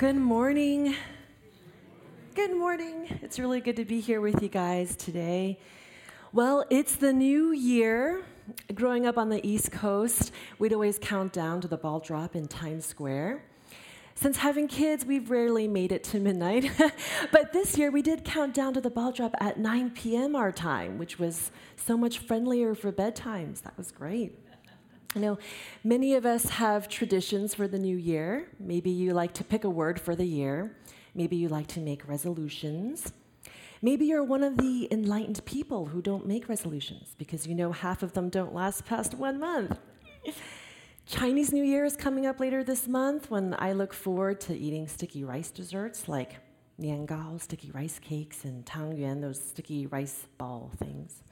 Good 0.00 0.16
morning. 0.16 0.94
Good 2.34 2.56
morning. 2.56 3.18
It's 3.20 3.38
really 3.38 3.60
good 3.60 3.76
to 3.76 3.84
be 3.84 4.00
here 4.00 4.22
with 4.22 4.42
you 4.42 4.48
guys 4.48 4.96
today. 4.96 5.58
Well, 6.32 6.64
it's 6.70 6.96
the 6.96 7.12
new 7.12 7.52
year. 7.52 8.24
Growing 8.74 9.04
up 9.04 9.18
on 9.18 9.28
the 9.28 9.46
East 9.46 9.70
Coast, 9.70 10.32
we'd 10.58 10.72
always 10.72 10.98
count 10.98 11.34
down 11.34 11.60
to 11.60 11.68
the 11.68 11.76
ball 11.76 12.00
drop 12.00 12.34
in 12.34 12.48
Times 12.48 12.86
Square. 12.86 13.44
Since 14.14 14.38
having 14.38 14.68
kids, 14.68 15.04
we've 15.04 15.30
rarely 15.30 15.68
made 15.68 15.92
it 15.92 16.02
to 16.04 16.18
midnight. 16.18 16.72
but 17.30 17.52
this 17.52 17.76
year, 17.76 17.90
we 17.90 18.00
did 18.00 18.24
count 18.24 18.54
down 18.54 18.72
to 18.72 18.80
the 18.80 18.88
ball 18.88 19.12
drop 19.12 19.34
at 19.38 19.58
9 19.58 19.90
p.m. 19.90 20.34
our 20.34 20.50
time, 20.50 20.96
which 20.96 21.18
was 21.18 21.50
so 21.76 21.98
much 21.98 22.20
friendlier 22.20 22.74
for 22.74 22.90
bedtimes. 22.90 23.60
That 23.60 23.76
was 23.76 23.92
great. 23.92 24.32
You 25.14 25.20
know, 25.20 25.38
many 25.82 26.14
of 26.14 26.24
us 26.24 26.44
have 26.50 26.88
traditions 26.88 27.52
for 27.52 27.66
the 27.66 27.78
new 27.78 27.96
year. 27.96 28.48
Maybe 28.60 28.90
you 28.90 29.12
like 29.12 29.34
to 29.34 29.44
pick 29.44 29.64
a 29.64 29.70
word 29.70 30.00
for 30.00 30.14
the 30.14 30.24
year. 30.24 30.76
Maybe 31.16 31.34
you 31.36 31.48
like 31.48 31.66
to 31.68 31.80
make 31.80 32.06
resolutions. 32.06 33.12
Maybe 33.82 34.06
you're 34.06 34.22
one 34.22 34.44
of 34.44 34.56
the 34.56 34.86
enlightened 34.92 35.44
people 35.44 35.86
who 35.86 36.00
don't 36.00 36.26
make 36.26 36.48
resolutions 36.48 37.16
because 37.18 37.46
you 37.46 37.56
know 37.56 37.72
half 37.72 38.04
of 38.04 38.12
them 38.12 38.28
don't 38.28 38.54
last 38.54 38.84
past 38.84 39.14
one 39.14 39.40
month. 39.40 39.76
Chinese 41.06 41.52
New 41.52 41.64
Year 41.64 41.84
is 41.84 41.96
coming 41.96 42.26
up 42.26 42.38
later 42.38 42.62
this 42.62 42.86
month 42.86 43.30
when 43.30 43.56
I 43.58 43.72
look 43.72 43.92
forward 43.92 44.40
to 44.42 44.56
eating 44.56 44.86
sticky 44.86 45.24
rice 45.24 45.50
desserts 45.50 46.08
like 46.08 46.36
niangao, 46.80 47.40
sticky 47.40 47.72
rice 47.72 47.98
cakes, 47.98 48.44
and 48.44 48.64
tangyuan, 48.64 49.20
those 49.20 49.42
sticky 49.42 49.86
rice 49.86 50.26
ball 50.38 50.70
things. 50.78 51.24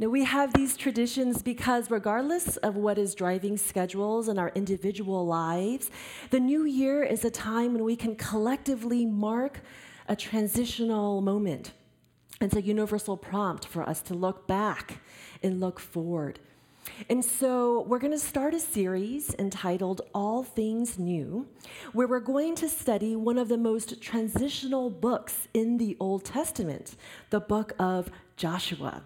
Now, 0.00 0.08
we 0.08 0.24
have 0.24 0.54
these 0.54 0.78
traditions 0.78 1.42
because, 1.42 1.90
regardless 1.90 2.56
of 2.56 2.74
what 2.74 2.96
is 2.96 3.14
driving 3.14 3.58
schedules 3.58 4.28
in 4.28 4.38
our 4.38 4.50
individual 4.54 5.26
lives, 5.26 5.90
the 6.30 6.40
new 6.40 6.64
year 6.64 7.02
is 7.02 7.22
a 7.26 7.30
time 7.30 7.74
when 7.74 7.84
we 7.84 7.96
can 7.96 8.16
collectively 8.16 9.04
mark 9.04 9.60
a 10.08 10.16
transitional 10.16 11.20
moment. 11.20 11.72
It's 12.40 12.56
a 12.56 12.62
universal 12.62 13.18
prompt 13.18 13.66
for 13.66 13.82
us 13.82 14.00
to 14.04 14.14
look 14.14 14.46
back 14.46 15.02
and 15.42 15.60
look 15.60 15.78
forward. 15.78 16.40
And 17.10 17.22
so, 17.22 17.82
we're 17.82 17.98
going 17.98 18.14
to 18.14 18.18
start 18.18 18.54
a 18.54 18.58
series 18.58 19.34
entitled 19.38 20.00
All 20.14 20.42
Things 20.42 20.98
New, 20.98 21.46
where 21.92 22.06
we're 22.06 22.20
going 22.20 22.54
to 22.54 22.70
study 22.70 23.16
one 23.16 23.36
of 23.36 23.48
the 23.48 23.58
most 23.58 24.00
transitional 24.00 24.88
books 24.88 25.46
in 25.52 25.76
the 25.76 25.98
Old 26.00 26.24
Testament, 26.24 26.96
the 27.28 27.40
book 27.40 27.74
of 27.78 28.10
Joshua. 28.38 29.02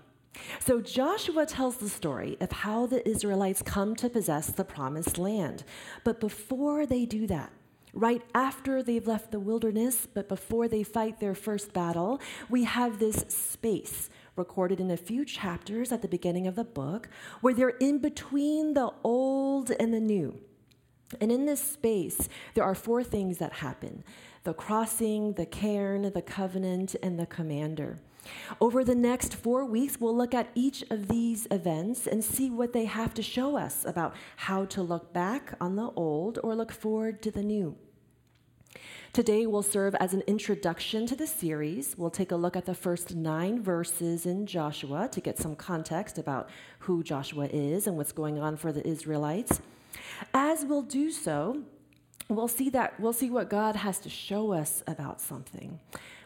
So 0.61 0.81
Joshua 0.81 1.47
tells 1.47 1.77
the 1.77 1.89
story 1.89 2.37
of 2.41 2.51
how 2.51 2.87
the 2.87 3.07
Israelites 3.09 3.63
come 3.63 3.95
to 3.97 4.09
possess 4.09 4.49
the 4.49 4.65
promised 4.65 5.19
land. 5.19 5.65
But 6.03 6.21
before 6.21 6.87
they 6.87 7.05
do 7.07 7.27
that, 7.29 7.53
right 7.93 8.23
after 8.35 8.83
they've 8.83 9.07
left 9.07 9.31
the 9.31 9.41
wilderness, 9.41 10.07
but 10.13 10.29
before 10.29 10.69
they 10.69 10.83
fight 10.83 11.21
their 11.21 11.35
first 11.35 11.73
battle, 11.73 12.21
we 12.51 12.65
have 12.65 12.99
this 12.99 13.25
space 13.29 14.11
recorded 14.37 14.81
in 14.81 14.91
a 14.91 14.97
few 14.97 15.25
chapters 15.25 15.93
at 15.93 16.03
the 16.03 16.09
beginning 16.09 16.47
of 16.47 16.57
the 16.57 16.65
book 16.65 17.09
where 17.41 17.55
they're 17.55 17.69
in 17.69 17.99
between 17.99 18.75
the 18.75 18.91
old 19.05 19.71
and 19.71 19.95
the 19.95 20.01
new. 20.01 20.41
And 21.21 21.31
in 21.31 21.47
this 21.47 21.63
space, 21.63 22.29
there 22.55 22.65
are 22.65 22.75
four 22.75 23.05
things 23.05 23.39
that 23.39 23.55
happen 23.55 24.03
the 24.43 24.53
crossing, 24.53 25.33
the 25.35 25.47
cairn, 25.47 26.03
the 26.13 26.21
covenant, 26.21 26.95
and 27.03 27.19
the 27.19 27.25
commander. 27.25 27.99
Over 28.61 28.85
the 28.85 28.95
next 28.95 29.35
four 29.35 29.65
weeks, 29.65 30.01
we'll 30.01 30.17
look 30.17 30.35
at 30.35 30.51
each 30.55 30.85
of 30.91 31.09
these 31.09 31.47
events 31.51 32.07
and 32.07 32.23
see 32.23 32.51
what 32.51 32.73
they 32.73 32.85
have 32.85 33.15
to 33.15 33.23
show 33.23 33.57
us 33.57 33.85
about 33.85 34.15
how 34.37 34.65
to 34.67 34.83
look 34.83 35.13
back 35.13 35.55
on 35.61 35.77
the 35.77 35.91
old 35.97 36.39
or 36.43 36.55
look 36.55 36.73
forward 36.73 37.23
to 37.23 37.31
the 37.31 37.43
new. 37.43 37.77
Today 39.13 39.47
will 39.47 39.63
serve 39.63 39.95
as 40.01 40.13
an 40.13 40.23
introduction 40.27 41.07
to 41.07 41.15
the 41.15 41.29
series. 41.29 41.97
We'll 41.97 42.11
take 42.11 42.33
a 42.33 42.37
look 42.37 42.57
at 42.57 42.65
the 42.67 42.75
first 42.75 43.15
nine 43.15 43.63
verses 43.63 44.27
in 44.27 44.45
Joshua 44.45 45.09
to 45.13 45.21
get 45.21 45.39
some 45.39 45.55
context 45.55 46.19
about 46.19 46.51
who 46.81 47.05
Joshua 47.05 47.47
is 47.47 47.87
and 47.87 47.97
what's 47.97 48.11
going 48.11 48.41
on 48.41 48.57
for 48.57 48.73
the 48.73 48.85
Israelites. 48.85 49.61
As 50.33 50.65
we'll 50.65 50.83
do 50.83 51.13
so, 51.13 51.63
we'll 52.29 52.49
see 52.49 52.71
that 52.71 52.99
we'll 52.99 53.13
see 53.13 53.31
what 53.31 53.49
God 53.49 53.77
has 53.77 54.01
to 54.01 54.11
show 54.11 54.53
us 54.53 54.83
about 54.89 55.21
something. 55.21 55.79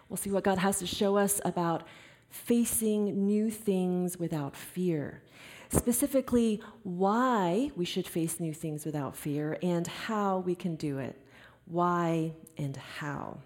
We'll 0.09 0.17
see 0.17 0.31
what 0.31 0.45
God 0.45 0.59
has 0.59 0.79
to 0.79 0.87
show 0.87 1.17
us 1.17 1.41
about 1.45 1.87
facing 2.29 3.27
new 3.27 3.51
things 3.51 4.19
without 4.19 4.57
fear. 4.57 5.23
Specifically, 5.71 6.63
why 6.83 7.71
we 7.77 7.85
should 7.85 8.07
face 8.07 8.41
new 8.41 8.55
things 8.55 8.87
without 8.87 9.17
fear 9.17 9.59
and 9.63 9.87
how 9.87 10.39
we 10.39 10.55
can 10.55 10.77
do 10.77 10.99
it. 10.99 11.21
Why 11.67 12.33
and 12.57 12.77
how. 12.77 13.39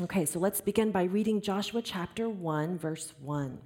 Okay, 0.00 0.24
so 0.24 0.38
let's 0.38 0.60
begin 0.60 0.90
by 0.90 1.04
reading 1.04 1.40
Joshua 1.40 1.82
chapter 1.82 2.28
1, 2.28 2.78
verse 2.78 3.14
1. 3.20 3.58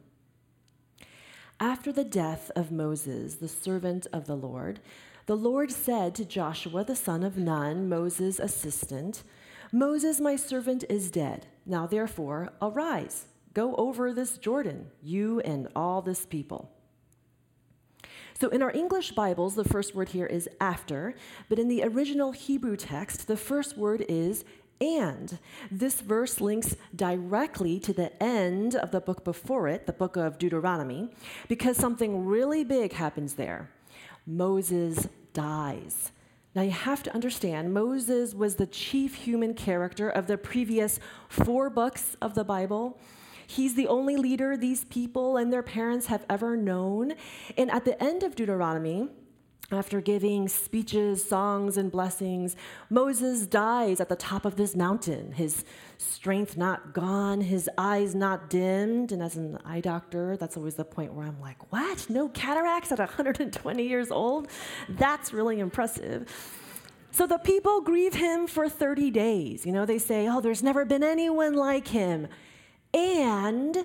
After 1.61 1.93
the 1.93 2.05
death 2.05 2.51
of 2.57 2.73
Moses, 2.73 3.37
the 3.37 3.49
servant 3.49 4.07
of 4.13 4.27
the 4.27 4.37
Lord, 4.37 4.81
the 5.27 5.37
Lord 5.37 5.71
said 5.71 6.15
to 6.17 6.25
Joshua, 6.25 6.85
the 6.85 6.97
son 6.97 7.23
of 7.23 7.37
Nun, 7.37 7.89
Moses' 7.89 8.39
assistant, 8.39 9.23
Moses, 9.71 10.21
my 10.21 10.37
servant, 10.37 10.85
is 10.89 11.11
dead. 11.11 11.47
Now, 11.65 11.87
therefore, 11.87 12.53
arise, 12.61 13.27
go 13.55 13.75
over 13.77 14.13
this 14.13 14.39
Jordan, 14.39 14.87
you 15.03 15.41
and 15.41 15.69
all 15.77 16.03
this 16.03 16.27
people. 16.27 16.71
So, 18.39 18.49
in 18.49 18.63
our 18.63 18.73
English 18.73 19.13
Bibles, 19.13 19.55
the 19.55 19.65
first 19.65 19.95
word 19.95 20.09
here 20.09 20.27
is 20.27 20.49
after, 20.61 21.15
but 21.49 21.59
in 21.61 21.69
the 21.69 21.85
original 21.85 22.33
Hebrew 22.33 22.77
text, 22.77 23.29
the 23.29 23.37
first 23.37 23.77
word 23.77 24.05
is 24.09 24.45
and. 24.81 25.39
This 25.71 26.01
verse 26.01 26.41
links 26.41 26.75
directly 26.95 27.79
to 27.81 27.93
the 27.93 28.21
end 28.21 28.75
of 28.75 28.91
the 28.91 29.01
book 29.01 29.25
before 29.25 29.69
it, 29.69 29.87
the 29.87 29.93
book 29.93 30.17
of 30.17 30.39
Deuteronomy, 30.39 31.11
because 31.47 31.77
something 31.77 32.27
really 32.27 32.65
big 32.65 32.95
happens 32.95 33.35
there. 33.35 33.71
Moses 34.27 35.07
dies. 35.33 36.11
Now, 36.55 36.63
you 36.63 36.71
have 36.71 37.03
to 37.05 37.15
understand, 37.15 37.73
Moses 37.73 38.35
was 38.35 38.57
the 38.57 38.67
chief 38.67 39.15
human 39.15 39.55
character 39.55 40.11
of 40.11 40.27
the 40.27 40.37
previous 40.37 41.01
four 41.29 41.71
books 41.71 42.17
of 42.21 42.35
the 42.35 42.45
Bible. 42.45 42.99
He's 43.47 43.75
the 43.75 43.89
only 43.89 44.17
leader 44.17 44.57
these 44.57 44.85
people 44.85 45.39
and 45.39 45.53
their 45.53 45.63
parents 45.63 46.07
have 46.07 46.27
ever 46.29 46.57
known. 46.57 47.15
And 47.57 47.71
at 47.71 47.85
the 47.85 48.03
end 48.03 48.23
of 48.23 48.37
Deuteronomy, 48.37 49.09
after 49.71 50.01
giving 50.01 50.49
speeches, 50.49 51.27
songs, 51.27 51.77
and 51.77 51.91
blessings, 51.91 52.57
Moses 52.91 53.47
dies 53.47 54.01
at 54.01 54.09
the 54.09 54.17
top 54.17 54.45
of 54.45 54.57
this 54.57 54.77
mountain, 54.77 55.33
his 55.33 55.65
strength 55.99 56.57
not 56.57 56.93
gone, 56.93 57.41
his 57.41 57.71
eyes 57.79 58.15
not 58.15 58.51
dimmed. 58.51 59.13
And 59.13 59.23
as 59.23 59.37
an 59.37 59.59
eye 59.65 59.81
doctor, 59.81 60.37
that's 60.37 60.57
always 60.57 60.75
the 60.75 60.85
point 60.85 61.15
where 61.15 61.27
I'm 61.27 61.41
like, 61.41 61.73
what? 61.73 62.11
No 62.11 62.29
cataracts 62.29 62.93
at 62.93 62.99
120 62.99 63.83
years 63.83 64.11
old? 64.11 64.49
That's 64.89 65.33
really 65.33 65.59
impressive. 65.59 66.29
So 67.11 67.27
the 67.27 67.39
people 67.39 67.83
grieve 67.83 68.15
him 68.15 68.47
for 68.47 68.69
30 68.69 69.11
days. 69.11 69.67
You 69.67 69.73
know, 69.73 69.87
they 69.87 69.99
say, 69.99 70.29
oh, 70.29 70.41
there's 70.41 70.63
never 70.63 70.85
been 70.85 71.03
anyone 71.03 71.55
like 71.55 71.89
him. 71.89 72.27
And 72.95 73.85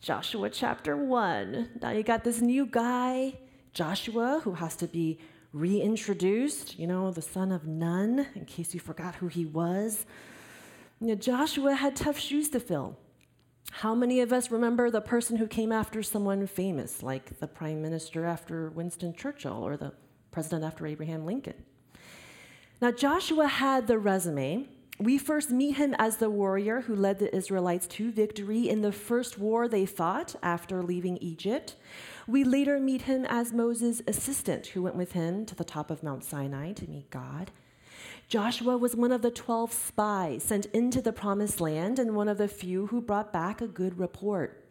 Joshua 0.00 0.50
chapter 0.50 0.96
1. 0.96 1.70
Now 1.80 1.90
you 1.90 2.02
got 2.02 2.24
this 2.24 2.40
new 2.40 2.66
guy 2.66 3.34
Joshua, 3.72 4.40
who 4.44 4.52
has 4.52 4.76
to 4.76 4.86
be 4.86 5.18
reintroduced, 5.52 6.78
you 6.78 6.86
know, 6.86 7.10
the 7.10 7.22
son 7.22 7.52
of 7.52 7.66
Nun, 7.66 8.26
in 8.34 8.44
case 8.44 8.74
you 8.74 8.80
forgot 8.80 9.16
who 9.16 9.28
he 9.28 9.44
was. 9.44 10.06
You 11.00 11.08
know, 11.08 11.14
Joshua 11.14 11.74
had 11.74 11.96
tough 11.96 12.18
shoes 12.18 12.48
to 12.50 12.60
fill. 12.60 12.96
How 13.70 13.94
many 13.94 14.20
of 14.20 14.32
us 14.32 14.50
remember 14.50 14.90
the 14.90 15.00
person 15.00 15.36
who 15.36 15.46
came 15.46 15.72
after 15.72 16.02
someone 16.02 16.46
famous, 16.46 17.02
like 17.02 17.38
the 17.38 17.46
prime 17.46 17.80
minister 17.80 18.26
after 18.26 18.70
Winston 18.70 19.14
Churchill 19.14 19.64
or 19.64 19.76
the 19.76 19.92
president 20.30 20.64
after 20.64 20.86
Abraham 20.86 21.24
Lincoln? 21.24 21.54
Now, 22.80 22.90
Joshua 22.90 23.46
had 23.46 23.86
the 23.86 23.98
resume. 23.98 24.68
We 24.98 25.16
first 25.16 25.50
meet 25.50 25.76
him 25.76 25.94
as 25.98 26.18
the 26.18 26.28
warrior 26.28 26.82
who 26.82 26.94
led 26.94 27.18
the 27.18 27.34
Israelites 27.34 27.86
to 27.88 28.12
victory 28.12 28.68
in 28.68 28.82
the 28.82 28.92
first 28.92 29.38
war 29.38 29.68
they 29.68 29.86
fought 29.86 30.36
after 30.42 30.82
leaving 30.82 31.16
Egypt. 31.18 31.76
We 32.26 32.44
later 32.44 32.78
meet 32.78 33.02
him 33.02 33.24
as 33.24 33.52
Moses' 33.52 34.02
assistant 34.06 34.68
who 34.68 34.82
went 34.82 34.96
with 34.96 35.12
him 35.12 35.44
to 35.46 35.54
the 35.54 35.64
top 35.64 35.90
of 35.90 36.02
Mount 36.02 36.22
Sinai 36.24 36.72
to 36.72 36.88
meet 36.88 37.10
God. 37.10 37.50
Joshua 38.28 38.76
was 38.76 38.96
one 38.96 39.12
of 39.12 39.22
the 39.22 39.30
12 39.30 39.72
spies 39.72 40.42
sent 40.44 40.66
into 40.66 41.02
the 41.02 41.12
promised 41.12 41.60
land 41.60 41.98
and 41.98 42.14
one 42.14 42.28
of 42.28 42.38
the 42.38 42.48
few 42.48 42.86
who 42.86 43.00
brought 43.00 43.32
back 43.32 43.60
a 43.60 43.66
good 43.66 43.98
report. 43.98 44.64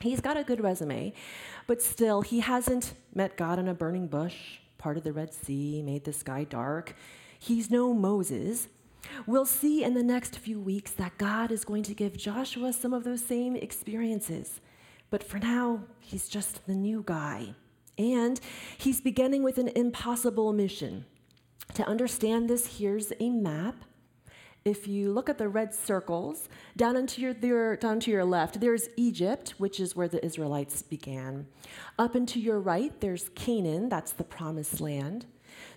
He's 0.00 0.20
got 0.20 0.36
a 0.36 0.44
good 0.44 0.60
resume, 0.60 1.12
but 1.66 1.80
still, 1.80 2.22
he 2.22 2.40
hasn't 2.40 2.94
met 3.14 3.36
God 3.36 3.58
in 3.58 3.68
a 3.68 3.74
burning 3.74 4.06
bush, 4.06 4.58
parted 4.76 5.04
the 5.04 5.12
Red 5.12 5.32
Sea, 5.32 5.82
made 5.82 6.04
the 6.04 6.12
sky 6.12 6.44
dark. 6.44 6.94
He's 7.38 7.70
no 7.70 7.94
Moses. 7.94 8.68
We'll 9.26 9.46
see 9.46 9.82
in 9.82 9.94
the 9.94 10.02
next 10.02 10.38
few 10.38 10.60
weeks 10.60 10.90
that 10.92 11.18
God 11.18 11.50
is 11.50 11.64
going 11.64 11.84
to 11.84 11.94
give 11.94 12.16
Joshua 12.16 12.72
some 12.72 12.92
of 12.92 13.04
those 13.04 13.24
same 13.24 13.56
experiences. 13.56 14.60
But 15.10 15.22
for 15.24 15.38
now, 15.38 15.84
he's 16.00 16.28
just 16.28 16.66
the 16.66 16.74
new 16.74 17.02
guy. 17.04 17.54
And 17.96 18.40
he's 18.76 19.00
beginning 19.00 19.42
with 19.42 19.58
an 19.58 19.68
impossible 19.68 20.52
mission. 20.52 21.04
To 21.74 21.86
understand 21.86 22.48
this, 22.48 22.78
here's 22.78 23.12
a 23.20 23.30
map. 23.30 23.76
if 24.64 24.86
you 24.86 25.12
look 25.12 25.28
at 25.28 25.38
the 25.38 25.48
red 25.48 25.74
circles, 25.74 26.48
down, 26.76 26.96
into 26.96 27.20
your, 27.22 27.76
down 27.76 28.00
to 28.00 28.10
your 28.10 28.24
left, 28.24 28.60
there's 28.60 28.88
Egypt, 28.96 29.54
which 29.58 29.80
is 29.80 29.96
where 29.96 30.08
the 30.08 30.24
Israelites 30.24 30.82
began. 30.82 31.46
Up 31.98 32.14
and 32.14 32.28
to 32.28 32.40
your 32.40 32.60
right, 32.60 33.00
there's 33.00 33.30
Canaan, 33.34 33.88
that's 33.88 34.12
the 34.12 34.24
promised 34.24 34.80
land. 34.80 35.26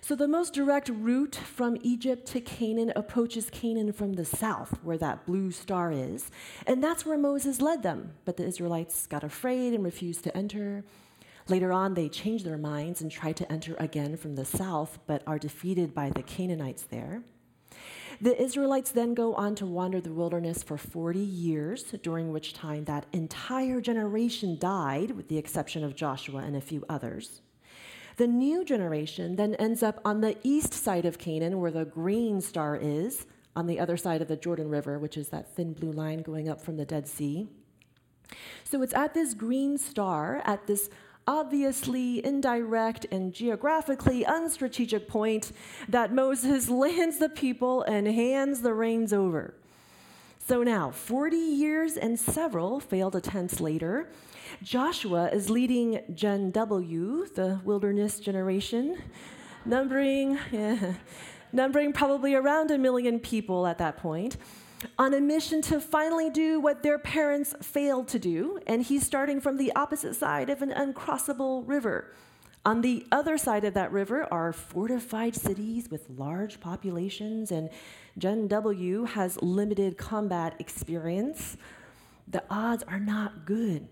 So 0.04 0.16
the 0.16 0.26
most 0.26 0.52
direct 0.52 0.88
route 0.88 1.36
from 1.36 1.76
Egypt 1.80 2.26
to 2.32 2.40
Canaan 2.40 2.92
approaches 2.96 3.48
Canaan 3.50 3.92
from 3.92 4.14
the 4.14 4.24
south, 4.24 4.82
where 4.82 4.98
that 4.98 5.26
blue 5.26 5.52
star 5.52 5.92
is. 5.92 6.28
And 6.66 6.82
that's 6.82 7.06
where 7.06 7.16
Moses 7.16 7.60
led 7.60 7.84
them. 7.84 8.14
But 8.24 8.36
the 8.36 8.44
Israelites 8.44 9.06
got 9.06 9.22
afraid 9.22 9.74
and 9.74 9.84
refused 9.84 10.24
to 10.24 10.36
enter. 10.36 10.82
Later 11.46 11.72
on, 11.72 11.94
they 11.94 12.08
change 12.08 12.42
their 12.42 12.58
minds 12.58 13.00
and 13.00 13.12
try 13.12 13.30
to 13.30 13.50
enter 13.50 13.76
again 13.78 14.16
from 14.16 14.34
the 14.34 14.44
south, 14.44 14.98
but 15.06 15.22
are 15.24 15.38
defeated 15.38 15.94
by 15.94 16.10
the 16.10 16.24
Canaanites 16.24 16.82
there. 16.82 17.22
The 18.20 18.40
Israelites 18.42 18.90
then 18.90 19.14
go 19.14 19.34
on 19.34 19.54
to 19.54 19.66
wander 19.66 20.00
the 20.00 20.12
wilderness 20.12 20.64
for 20.64 20.76
40 20.76 21.20
years, 21.20 21.84
during 22.02 22.32
which 22.32 22.54
time 22.54 22.86
that 22.86 23.06
entire 23.12 23.80
generation 23.80 24.58
died, 24.58 25.12
with 25.12 25.28
the 25.28 25.38
exception 25.38 25.84
of 25.84 25.94
Joshua 25.94 26.40
and 26.40 26.56
a 26.56 26.60
few 26.60 26.84
others. 26.88 27.40
The 28.16 28.26
new 28.26 28.64
generation 28.64 29.36
then 29.36 29.54
ends 29.54 29.82
up 29.82 30.00
on 30.04 30.20
the 30.20 30.36
east 30.42 30.74
side 30.74 31.04
of 31.04 31.18
Canaan, 31.18 31.60
where 31.60 31.70
the 31.70 31.84
green 31.84 32.40
star 32.40 32.76
is, 32.76 33.26
on 33.54 33.66
the 33.66 33.78
other 33.78 33.96
side 33.96 34.22
of 34.22 34.28
the 34.28 34.36
Jordan 34.36 34.68
River, 34.68 34.98
which 34.98 35.16
is 35.16 35.28
that 35.28 35.54
thin 35.54 35.72
blue 35.72 35.92
line 35.92 36.22
going 36.22 36.48
up 36.48 36.60
from 36.60 36.76
the 36.76 36.84
Dead 36.84 37.06
Sea. 37.06 37.48
So 38.64 38.82
it's 38.82 38.94
at 38.94 39.14
this 39.14 39.34
green 39.34 39.76
star, 39.76 40.42
at 40.44 40.66
this 40.66 40.88
obviously 41.26 42.24
indirect 42.24 43.06
and 43.10 43.32
geographically 43.32 44.24
unstrategic 44.24 45.06
point 45.06 45.52
that 45.88 46.12
Moses 46.12 46.68
lands 46.68 47.18
the 47.18 47.28
people 47.28 47.82
and 47.82 48.06
hands 48.06 48.62
the 48.62 48.74
reins 48.74 49.12
over. 49.12 49.54
So 50.44 50.62
now, 50.62 50.90
40 50.90 51.36
years 51.36 51.96
and 51.96 52.18
several 52.18 52.80
failed 52.80 53.14
attempts 53.14 53.60
later, 53.60 54.08
Joshua 54.62 55.28
is 55.30 55.48
leading 55.48 56.00
Gen 56.14 56.50
W, 56.50 57.26
the 57.34 57.60
wilderness 57.64 58.20
generation, 58.20 58.98
numbering, 59.64 60.38
yeah, 60.50 60.94
numbering 61.52 61.92
probably 61.92 62.34
around 62.34 62.70
a 62.70 62.78
million 62.78 63.18
people 63.18 63.66
at 63.66 63.78
that 63.78 63.96
point 63.96 64.36
on 64.98 65.14
a 65.14 65.20
mission 65.20 65.62
to 65.62 65.80
finally 65.80 66.30
do 66.30 66.60
what 66.60 66.82
their 66.82 66.98
parents 66.98 67.54
failed 67.62 68.08
to 68.08 68.18
do, 68.18 68.58
and 68.66 68.82
he's 68.82 69.04
starting 69.04 69.40
from 69.40 69.56
the 69.56 69.72
opposite 69.76 70.14
side 70.14 70.50
of 70.50 70.62
an 70.62 70.70
uncrossable 70.70 71.66
river. 71.66 72.12
On 72.64 72.80
the 72.80 73.06
other 73.10 73.38
side 73.38 73.64
of 73.64 73.74
that 73.74 73.90
river 73.90 74.32
are 74.32 74.52
fortified 74.52 75.34
cities 75.34 75.90
with 75.90 76.08
large 76.10 76.60
populations, 76.60 77.50
and 77.50 77.70
Gen 78.18 78.46
W 78.48 79.04
has 79.04 79.40
limited 79.42 79.98
combat 79.98 80.54
experience. 80.58 81.56
The 82.28 82.44
odds 82.50 82.84
are 82.84 83.00
not 83.00 83.44
good. 83.44 83.88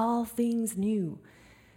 All 0.00 0.24
things 0.24 0.76
new. 0.76 1.18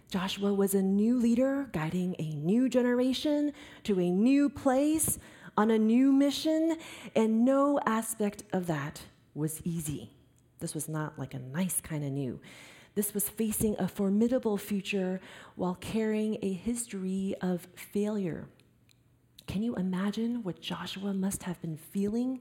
Joshua 0.08 0.54
was 0.54 0.74
a 0.74 0.80
new 0.80 1.18
leader 1.18 1.68
guiding 1.72 2.14
a 2.20 2.36
new 2.36 2.68
generation 2.68 3.52
to 3.82 3.98
a 3.98 4.10
new 4.12 4.48
place 4.48 5.18
on 5.56 5.72
a 5.72 5.78
new 5.78 6.12
mission, 6.12 6.76
and 7.16 7.44
no 7.44 7.80
aspect 7.84 8.44
of 8.52 8.68
that 8.68 9.02
was 9.34 9.60
easy. 9.64 10.12
This 10.60 10.72
was 10.72 10.88
not 10.88 11.18
like 11.18 11.34
a 11.34 11.40
nice 11.40 11.80
kind 11.80 12.04
of 12.04 12.12
new. 12.12 12.38
This 12.94 13.12
was 13.12 13.28
facing 13.28 13.74
a 13.80 13.88
formidable 13.88 14.56
future 14.56 15.20
while 15.56 15.74
carrying 15.74 16.38
a 16.42 16.52
history 16.52 17.34
of 17.40 17.66
failure. 17.74 18.46
Can 19.48 19.64
you 19.64 19.74
imagine 19.74 20.44
what 20.44 20.60
Joshua 20.60 21.12
must 21.12 21.42
have 21.42 21.60
been 21.60 21.76
feeling? 21.76 22.40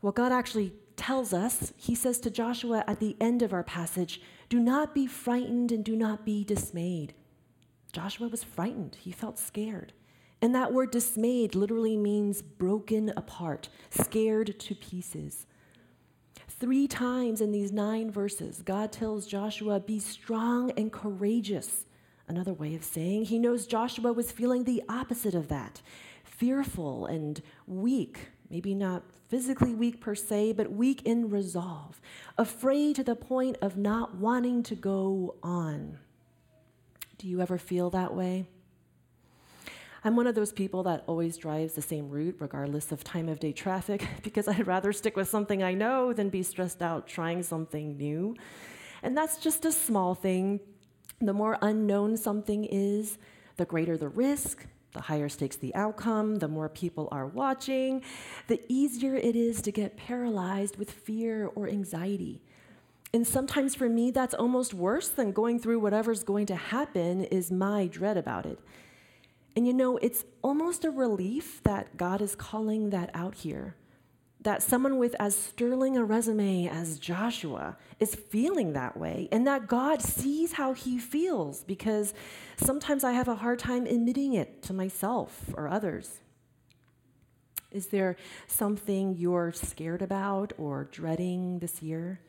Well, 0.00 0.12
God 0.12 0.32
actually 0.32 0.72
tells 1.02 1.32
us, 1.32 1.72
He 1.76 1.96
says 1.96 2.20
to 2.20 2.30
Joshua 2.30 2.84
at 2.86 3.00
the 3.00 3.16
end 3.20 3.42
of 3.42 3.52
our 3.52 3.64
passage, 3.64 4.20
Do 4.48 4.60
not 4.60 4.94
be 4.94 5.06
frightened 5.06 5.72
and 5.72 5.84
do 5.84 5.96
not 5.96 6.24
be 6.24 6.44
dismayed. 6.44 7.12
Joshua 7.92 8.28
was 8.28 8.44
frightened, 8.44 8.96
he 9.00 9.10
felt 9.10 9.38
scared. 9.38 9.92
And 10.40 10.54
that 10.54 10.72
word 10.72 10.92
dismayed 10.92 11.54
literally 11.54 11.96
means 11.96 12.40
broken 12.40 13.12
apart, 13.16 13.68
scared 13.90 14.58
to 14.60 14.74
pieces. 14.76 15.46
Three 16.48 16.86
times 16.86 17.40
in 17.40 17.50
these 17.50 17.72
nine 17.72 18.08
verses, 18.08 18.62
God 18.64 18.92
tells 18.92 19.26
Joshua, 19.26 19.80
Be 19.80 19.98
strong 19.98 20.70
and 20.76 20.92
courageous. 20.92 21.86
Another 22.28 22.52
way 22.52 22.76
of 22.76 22.84
saying 22.84 23.24
he 23.24 23.40
knows 23.40 23.66
Joshua 23.66 24.12
was 24.12 24.30
feeling 24.30 24.64
the 24.64 24.84
opposite 24.88 25.34
of 25.34 25.48
that 25.48 25.82
fearful 26.22 27.06
and 27.06 27.42
weak, 27.66 28.28
maybe 28.48 28.74
not 28.74 29.02
physically 29.32 29.74
weak 29.74 29.98
per 29.98 30.14
se, 30.14 30.52
but 30.52 30.70
weak 30.70 31.00
in 31.06 31.30
resolve, 31.30 32.02
afraid 32.36 32.94
to 32.94 33.02
the 33.02 33.16
point 33.16 33.56
of 33.62 33.78
not 33.78 34.14
wanting 34.16 34.62
to 34.62 34.74
go 34.74 35.34
on. 35.42 35.96
Do 37.16 37.26
you 37.26 37.40
ever 37.40 37.56
feel 37.56 37.88
that 37.88 38.14
way? 38.14 38.46
I'm 40.04 40.16
one 40.16 40.26
of 40.26 40.34
those 40.34 40.52
people 40.52 40.82
that 40.82 41.02
always 41.06 41.38
drives 41.38 41.72
the 41.72 41.80
same 41.80 42.10
route, 42.10 42.36
regardless 42.40 42.92
of 42.92 43.04
time 43.04 43.30
of 43.30 43.40
day 43.40 43.52
traffic, 43.52 44.06
because 44.22 44.48
I'd 44.48 44.66
rather 44.66 44.92
stick 44.92 45.16
with 45.16 45.30
something 45.30 45.62
I 45.62 45.72
know 45.72 46.12
than 46.12 46.28
be 46.28 46.42
stressed 46.42 46.82
out 46.82 47.06
trying 47.06 47.42
something 47.42 47.96
new. 47.96 48.36
And 49.02 49.16
that's 49.16 49.38
just 49.38 49.64
a 49.64 49.72
small 49.72 50.14
thing. 50.14 50.60
The 51.22 51.32
more 51.32 51.56
unknown 51.62 52.18
something 52.18 52.66
is, 52.66 53.16
the 53.56 53.64
greater 53.64 53.96
the 53.96 54.10
risk, 54.10 54.66
the 54.92 55.02
higher 55.02 55.28
stakes 55.28 55.56
the 55.56 55.74
outcome, 55.74 56.36
the 56.36 56.48
more 56.48 56.68
people 56.68 57.08
are 57.10 57.26
watching, 57.26 58.02
the 58.48 58.60
easier 58.68 59.14
it 59.14 59.36
is 59.36 59.62
to 59.62 59.72
get 59.72 59.96
paralyzed 59.96 60.76
with 60.76 60.90
fear 60.90 61.50
or 61.54 61.68
anxiety. 61.68 62.40
And 63.14 63.26
sometimes 63.26 63.74
for 63.74 63.88
me, 63.88 64.10
that's 64.10 64.34
almost 64.34 64.72
worse 64.72 65.08
than 65.08 65.32
going 65.32 65.58
through 65.58 65.80
whatever's 65.80 66.24
going 66.24 66.46
to 66.46 66.56
happen, 66.56 67.24
is 67.24 67.50
my 67.50 67.86
dread 67.86 68.16
about 68.16 68.46
it. 68.46 68.58
And 69.54 69.66
you 69.66 69.74
know, 69.74 69.98
it's 69.98 70.24
almost 70.40 70.84
a 70.84 70.90
relief 70.90 71.62
that 71.64 71.96
God 71.96 72.22
is 72.22 72.34
calling 72.34 72.90
that 72.90 73.10
out 73.12 73.34
here. 73.34 73.76
That 74.42 74.62
someone 74.62 74.98
with 74.98 75.14
as 75.20 75.36
sterling 75.36 75.96
a 75.96 76.04
resume 76.04 76.68
as 76.68 76.98
Joshua 76.98 77.76
is 78.00 78.14
feeling 78.14 78.72
that 78.72 78.96
way, 78.96 79.28
and 79.30 79.46
that 79.46 79.68
God 79.68 80.02
sees 80.02 80.52
how 80.54 80.72
he 80.72 80.98
feels 80.98 81.62
because 81.62 82.12
sometimes 82.56 83.04
I 83.04 83.12
have 83.12 83.28
a 83.28 83.36
hard 83.36 83.60
time 83.60 83.86
admitting 83.86 84.34
it 84.34 84.62
to 84.64 84.72
myself 84.72 85.54
or 85.56 85.68
others. 85.68 86.20
Is 87.70 87.86
there 87.86 88.16
something 88.46 89.14
you're 89.16 89.52
scared 89.52 90.02
about 90.02 90.52
or 90.58 90.88
dreading 90.90 91.60
this 91.60 91.80
year? 91.80 92.20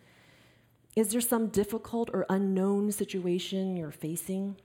Is 0.95 1.09
there 1.09 1.21
some 1.21 1.47
difficult 1.47 2.09
or 2.13 2.25
unknown 2.29 2.91
situation 2.91 3.75
you're 3.75 3.91
facing? 3.91 4.55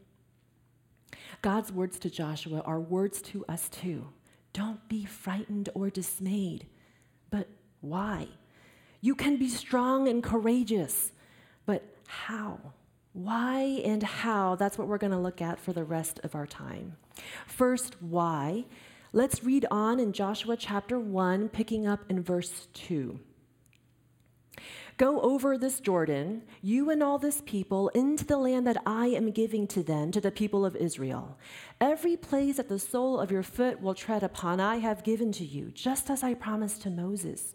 God's 1.40 1.72
words 1.72 1.98
to 2.00 2.10
Joshua 2.10 2.60
are 2.60 2.80
words 2.80 3.22
to 3.22 3.44
us 3.48 3.68
too. 3.68 4.08
Don't 4.52 4.86
be 4.88 5.04
frightened 5.04 5.68
or 5.74 5.88
dismayed. 5.88 6.66
Why? 7.80 8.28
You 9.00 9.14
can 9.14 9.36
be 9.36 9.48
strong 9.48 10.08
and 10.08 10.22
courageous. 10.22 11.12
But 11.66 11.84
how? 12.06 12.58
Why 13.12 13.80
and 13.84 14.02
how? 14.02 14.56
That's 14.56 14.78
what 14.78 14.88
we're 14.88 14.98
going 14.98 15.12
to 15.12 15.18
look 15.18 15.40
at 15.40 15.60
for 15.60 15.72
the 15.72 15.84
rest 15.84 16.20
of 16.22 16.34
our 16.34 16.46
time. 16.46 16.96
First, 17.46 18.00
why? 18.00 18.64
Let's 19.12 19.42
read 19.42 19.66
on 19.70 20.00
in 20.00 20.12
Joshua 20.12 20.56
chapter 20.56 20.98
1, 20.98 21.48
picking 21.48 21.86
up 21.86 22.00
in 22.08 22.22
verse 22.22 22.68
2. 22.74 23.18
Go 24.98 25.20
over 25.20 25.56
this 25.56 25.78
Jordan, 25.78 26.42
you 26.60 26.90
and 26.90 27.02
all 27.04 27.18
this 27.18 27.40
people, 27.46 27.88
into 27.90 28.24
the 28.24 28.36
land 28.36 28.66
that 28.66 28.82
I 28.84 29.06
am 29.06 29.30
giving 29.30 29.68
to 29.68 29.84
them, 29.84 30.10
to 30.10 30.20
the 30.20 30.32
people 30.32 30.66
of 30.66 30.74
Israel. 30.74 31.38
Every 31.80 32.16
place 32.16 32.56
that 32.56 32.68
the 32.68 32.80
sole 32.80 33.20
of 33.20 33.30
your 33.30 33.44
foot 33.44 33.80
will 33.80 33.94
tread 33.94 34.24
upon, 34.24 34.58
I 34.58 34.78
have 34.78 35.04
given 35.04 35.30
to 35.32 35.44
you, 35.44 35.70
just 35.70 36.10
as 36.10 36.24
I 36.24 36.34
promised 36.34 36.82
to 36.82 36.90
Moses. 36.90 37.54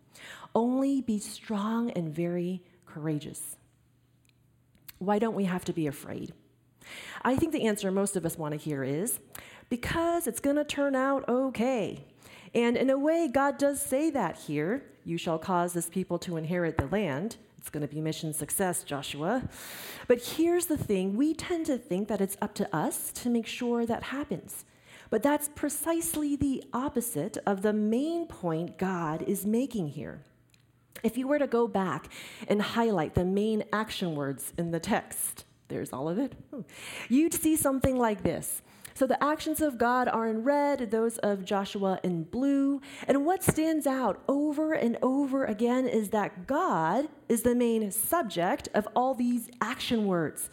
Only 0.53 1.01
be 1.01 1.19
strong 1.19 1.91
and 1.91 2.13
very 2.13 2.63
courageous. 2.85 3.57
Why 4.99 5.17
don't 5.17 5.35
we 5.35 5.45
have 5.45 5.65
to 5.65 5.73
be 5.73 5.87
afraid? 5.87 6.33
I 7.23 7.35
think 7.35 7.51
the 7.51 7.65
answer 7.67 7.91
most 7.91 8.15
of 8.15 8.25
us 8.25 8.37
want 8.37 8.53
to 8.53 8.57
hear 8.57 8.83
is 8.83 9.19
because 9.69 10.27
it's 10.27 10.39
going 10.39 10.57
to 10.57 10.63
turn 10.63 10.95
out 10.95 11.27
okay. 11.29 12.05
And 12.53 12.75
in 12.75 12.89
a 12.89 12.97
way, 12.97 13.29
God 13.31 13.57
does 13.57 13.81
say 13.81 14.09
that 14.11 14.37
here. 14.37 14.83
You 15.05 15.17
shall 15.17 15.39
cause 15.39 15.73
this 15.73 15.89
people 15.89 16.19
to 16.19 16.37
inherit 16.37 16.77
the 16.77 16.87
land. 16.87 17.37
It's 17.57 17.69
going 17.69 17.87
to 17.87 17.93
be 17.93 18.01
mission 18.01 18.33
success, 18.33 18.83
Joshua. 18.83 19.47
But 20.07 20.21
here's 20.21 20.65
the 20.65 20.77
thing 20.77 21.15
we 21.15 21.33
tend 21.33 21.67
to 21.67 21.77
think 21.77 22.07
that 22.07 22.19
it's 22.19 22.37
up 22.41 22.53
to 22.55 22.75
us 22.75 23.11
to 23.13 23.29
make 23.29 23.47
sure 23.47 23.85
that 23.85 24.03
happens. 24.03 24.65
But 25.09 25.23
that's 25.23 25.49
precisely 25.49 26.35
the 26.35 26.63
opposite 26.73 27.37
of 27.45 27.61
the 27.61 27.73
main 27.73 28.25
point 28.27 28.77
God 28.77 29.21
is 29.23 29.45
making 29.45 29.89
here. 29.89 30.21
If 31.03 31.17
you 31.17 31.27
were 31.27 31.39
to 31.39 31.47
go 31.47 31.67
back 31.67 32.09
and 32.47 32.61
highlight 32.61 33.15
the 33.15 33.25
main 33.25 33.63
action 33.73 34.15
words 34.15 34.53
in 34.57 34.71
the 34.71 34.79
text, 34.79 35.45
there's 35.67 35.93
all 35.93 36.09
of 36.09 36.19
it, 36.19 36.33
you'd 37.09 37.33
see 37.33 37.55
something 37.55 37.97
like 37.97 38.23
this. 38.23 38.61
So 38.93 39.07
the 39.07 39.23
actions 39.23 39.61
of 39.61 39.77
God 39.77 40.07
are 40.07 40.27
in 40.27 40.43
red, 40.43 40.91
those 40.91 41.17
of 41.19 41.45
Joshua 41.45 41.99
in 42.03 42.23
blue. 42.23 42.81
And 43.07 43.25
what 43.25 43.41
stands 43.41 43.87
out 43.87 44.21
over 44.27 44.73
and 44.73 44.97
over 45.01 45.45
again 45.45 45.87
is 45.87 46.09
that 46.09 46.45
God 46.45 47.07
is 47.29 47.41
the 47.41 47.55
main 47.55 47.89
subject 47.91 48.69
of 48.73 48.87
all 48.95 49.13
these 49.13 49.49
action 49.61 50.05
words. 50.05 50.49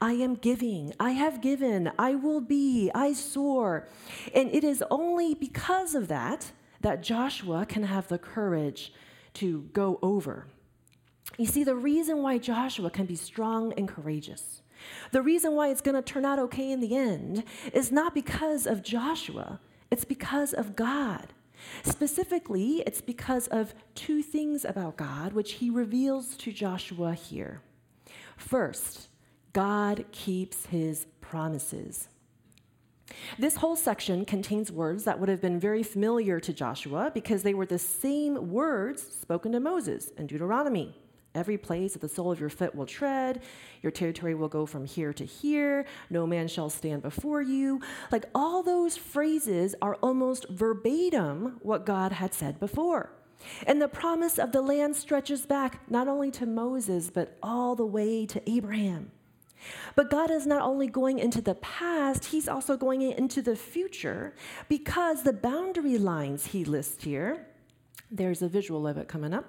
I 0.00 0.14
am 0.14 0.34
giving, 0.34 0.92
I 0.98 1.12
have 1.12 1.40
given, 1.40 1.92
I 1.96 2.16
will 2.16 2.40
be, 2.40 2.90
I 2.92 3.12
soar. 3.12 3.88
And 4.34 4.50
it 4.52 4.64
is 4.64 4.82
only 4.90 5.34
because 5.34 5.94
of 5.94 6.08
that 6.08 6.50
that 6.80 7.04
Joshua 7.04 7.64
can 7.66 7.84
have 7.84 8.08
the 8.08 8.18
courage 8.18 8.92
to 9.34 9.68
go 9.72 9.98
over. 10.02 10.46
You 11.38 11.46
see, 11.46 11.64
the 11.64 11.74
reason 11.74 12.22
why 12.22 12.38
Joshua 12.38 12.90
can 12.90 13.06
be 13.06 13.16
strong 13.16 13.72
and 13.74 13.88
courageous, 13.88 14.62
the 15.12 15.22
reason 15.22 15.54
why 15.54 15.68
it's 15.68 15.80
going 15.80 15.94
to 15.94 16.02
turn 16.02 16.24
out 16.24 16.38
okay 16.38 16.70
in 16.70 16.80
the 16.80 16.96
end, 16.96 17.44
is 17.72 17.90
not 17.90 18.14
because 18.14 18.66
of 18.66 18.82
Joshua, 18.82 19.60
it's 19.90 20.04
because 20.04 20.52
of 20.52 20.76
God. 20.76 21.32
Specifically, 21.84 22.82
it's 22.86 23.00
because 23.00 23.46
of 23.48 23.74
two 23.94 24.22
things 24.22 24.64
about 24.64 24.96
God 24.96 25.32
which 25.32 25.52
he 25.54 25.70
reveals 25.70 26.36
to 26.38 26.52
Joshua 26.52 27.14
here. 27.14 27.62
First, 28.36 29.08
God 29.52 30.04
keeps 30.10 30.66
his 30.66 31.06
promises. 31.20 32.08
This 33.38 33.56
whole 33.56 33.76
section 33.76 34.24
contains 34.24 34.72
words 34.72 35.04
that 35.04 35.18
would 35.18 35.28
have 35.28 35.40
been 35.40 35.60
very 35.60 35.82
familiar 35.82 36.40
to 36.40 36.52
Joshua 36.52 37.10
because 37.12 37.42
they 37.42 37.54
were 37.54 37.66
the 37.66 37.78
same 37.78 38.50
words 38.50 39.02
spoken 39.02 39.52
to 39.52 39.60
Moses 39.60 40.10
in 40.16 40.26
Deuteronomy. 40.26 40.96
Every 41.34 41.56
place 41.56 41.94
that 41.94 42.00
the 42.00 42.08
sole 42.08 42.30
of 42.30 42.40
your 42.40 42.50
foot 42.50 42.74
will 42.74 42.84
tread, 42.84 43.42
your 43.80 43.90
territory 43.90 44.34
will 44.34 44.48
go 44.48 44.66
from 44.66 44.84
here 44.84 45.14
to 45.14 45.24
here, 45.24 45.86
no 46.10 46.26
man 46.26 46.46
shall 46.46 46.68
stand 46.68 47.00
before 47.00 47.40
you. 47.40 47.80
Like 48.10 48.26
all 48.34 48.62
those 48.62 48.98
phrases 48.98 49.74
are 49.80 49.94
almost 50.02 50.48
verbatim 50.50 51.58
what 51.62 51.86
God 51.86 52.12
had 52.12 52.34
said 52.34 52.60
before. 52.60 53.12
And 53.66 53.80
the 53.80 53.88
promise 53.88 54.38
of 54.38 54.52
the 54.52 54.62
land 54.62 54.94
stretches 54.96 55.46
back 55.46 55.90
not 55.90 56.06
only 56.06 56.30
to 56.32 56.46
Moses, 56.46 57.10
but 57.10 57.38
all 57.42 57.74
the 57.74 57.86
way 57.86 58.26
to 58.26 58.50
Abraham. 58.50 59.10
But 59.94 60.10
God 60.10 60.30
is 60.30 60.46
not 60.46 60.62
only 60.62 60.86
going 60.86 61.18
into 61.18 61.40
the 61.40 61.54
past, 61.56 62.26
He's 62.26 62.48
also 62.48 62.76
going 62.76 63.02
into 63.02 63.42
the 63.42 63.56
future 63.56 64.34
because 64.68 65.22
the 65.22 65.32
boundary 65.32 65.98
lines 65.98 66.46
He 66.46 66.64
lists 66.64 67.04
here. 67.04 67.46
There's 68.10 68.42
a 68.42 68.48
visual 68.48 68.86
of 68.86 68.98
it 68.98 69.08
coming 69.08 69.32
up. 69.32 69.46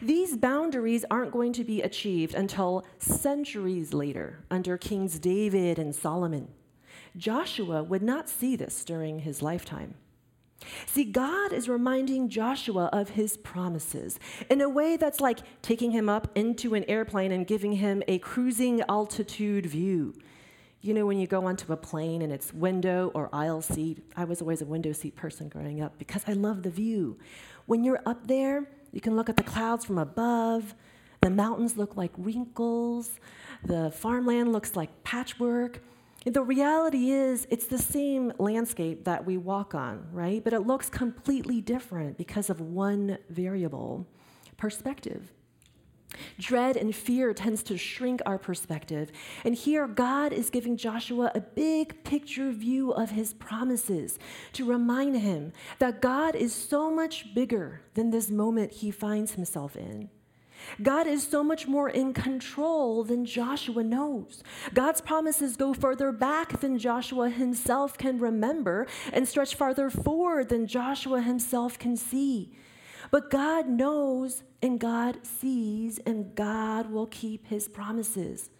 These 0.00 0.38
boundaries 0.38 1.04
aren't 1.10 1.32
going 1.32 1.52
to 1.52 1.64
be 1.64 1.82
achieved 1.82 2.34
until 2.34 2.86
centuries 2.98 3.92
later 3.92 4.44
under 4.50 4.78
Kings 4.78 5.18
David 5.18 5.78
and 5.78 5.94
Solomon. 5.94 6.48
Joshua 7.16 7.82
would 7.82 8.02
not 8.02 8.28
see 8.28 8.56
this 8.56 8.84
during 8.84 9.20
his 9.20 9.42
lifetime. 9.42 9.94
See, 10.86 11.04
God 11.04 11.52
is 11.52 11.68
reminding 11.68 12.28
Joshua 12.28 12.86
of 12.92 13.10
his 13.10 13.36
promises 13.36 14.18
in 14.50 14.60
a 14.60 14.68
way 14.68 14.96
that's 14.96 15.20
like 15.20 15.40
taking 15.62 15.90
him 15.90 16.08
up 16.08 16.30
into 16.34 16.74
an 16.74 16.84
airplane 16.84 17.32
and 17.32 17.46
giving 17.46 17.72
him 17.72 18.02
a 18.08 18.18
cruising 18.18 18.82
altitude 18.88 19.66
view. 19.66 20.14
You 20.80 20.94
know, 20.94 21.06
when 21.06 21.18
you 21.18 21.26
go 21.26 21.46
onto 21.46 21.72
a 21.72 21.76
plane 21.76 22.22
and 22.22 22.32
it's 22.32 22.54
window 22.54 23.10
or 23.14 23.28
aisle 23.32 23.60
seat, 23.60 24.04
I 24.16 24.24
was 24.24 24.40
always 24.40 24.62
a 24.62 24.66
window 24.66 24.92
seat 24.92 25.16
person 25.16 25.48
growing 25.48 25.82
up 25.82 25.98
because 25.98 26.22
I 26.26 26.32
love 26.32 26.62
the 26.62 26.70
view. 26.70 27.18
When 27.66 27.82
you're 27.82 28.02
up 28.06 28.26
there, 28.26 28.68
you 28.92 29.00
can 29.00 29.16
look 29.16 29.28
at 29.28 29.36
the 29.36 29.42
clouds 29.42 29.84
from 29.84 29.98
above. 29.98 30.74
The 31.22 31.30
mountains 31.30 31.76
look 31.76 31.96
like 31.96 32.12
wrinkles. 32.16 33.18
The 33.64 33.90
farmland 33.90 34.52
looks 34.52 34.76
like 34.76 35.02
patchwork. 35.02 35.82
The 36.26 36.42
reality 36.42 37.12
is, 37.12 37.46
it's 37.50 37.68
the 37.68 37.78
same 37.78 38.32
landscape 38.38 39.04
that 39.04 39.24
we 39.24 39.36
walk 39.36 39.76
on, 39.76 40.08
right? 40.10 40.42
But 40.42 40.54
it 40.54 40.66
looks 40.66 40.90
completely 40.90 41.60
different 41.60 42.18
because 42.18 42.50
of 42.50 42.60
one 42.60 43.18
variable 43.30 44.08
perspective. 44.56 45.32
Dread 46.40 46.76
and 46.76 46.92
fear 46.92 47.32
tends 47.32 47.62
to 47.64 47.78
shrink 47.78 48.22
our 48.26 48.38
perspective. 48.38 49.12
And 49.44 49.54
here, 49.54 49.86
God 49.86 50.32
is 50.32 50.50
giving 50.50 50.76
Joshua 50.76 51.30
a 51.32 51.40
big 51.40 52.02
picture 52.02 52.50
view 52.50 52.90
of 52.90 53.10
his 53.10 53.32
promises 53.34 54.18
to 54.54 54.64
remind 54.64 55.16
him 55.16 55.52
that 55.78 56.02
God 56.02 56.34
is 56.34 56.52
so 56.52 56.90
much 56.90 57.34
bigger 57.34 57.82
than 57.94 58.10
this 58.10 58.30
moment 58.30 58.72
he 58.72 58.90
finds 58.90 59.32
himself 59.32 59.76
in. 59.76 60.10
God 60.82 61.06
is 61.06 61.26
so 61.26 61.42
much 61.42 61.66
more 61.66 61.88
in 61.88 62.12
control 62.12 63.04
than 63.04 63.24
Joshua 63.24 63.82
knows. 63.82 64.42
God's 64.74 65.00
promises 65.00 65.56
go 65.56 65.74
further 65.74 66.12
back 66.12 66.60
than 66.60 66.78
Joshua 66.78 67.30
himself 67.30 67.96
can 67.96 68.18
remember 68.18 68.86
and 69.12 69.26
stretch 69.28 69.54
farther 69.54 69.90
forward 69.90 70.48
than 70.48 70.66
Joshua 70.66 71.22
himself 71.22 71.78
can 71.78 71.96
see. 71.96 72.52
But 73.10 73.30
God 73.30 73.68
knows 73.68 74.42
and 74.62 74.80
God 74.80 75.18
sees, 75.24 75.98
and 76.00 76.34
God 76.34 76.90
will 76.90 77.06
keep 77.06 77.46
his 77.46 77.68
promises. 77.68 78.50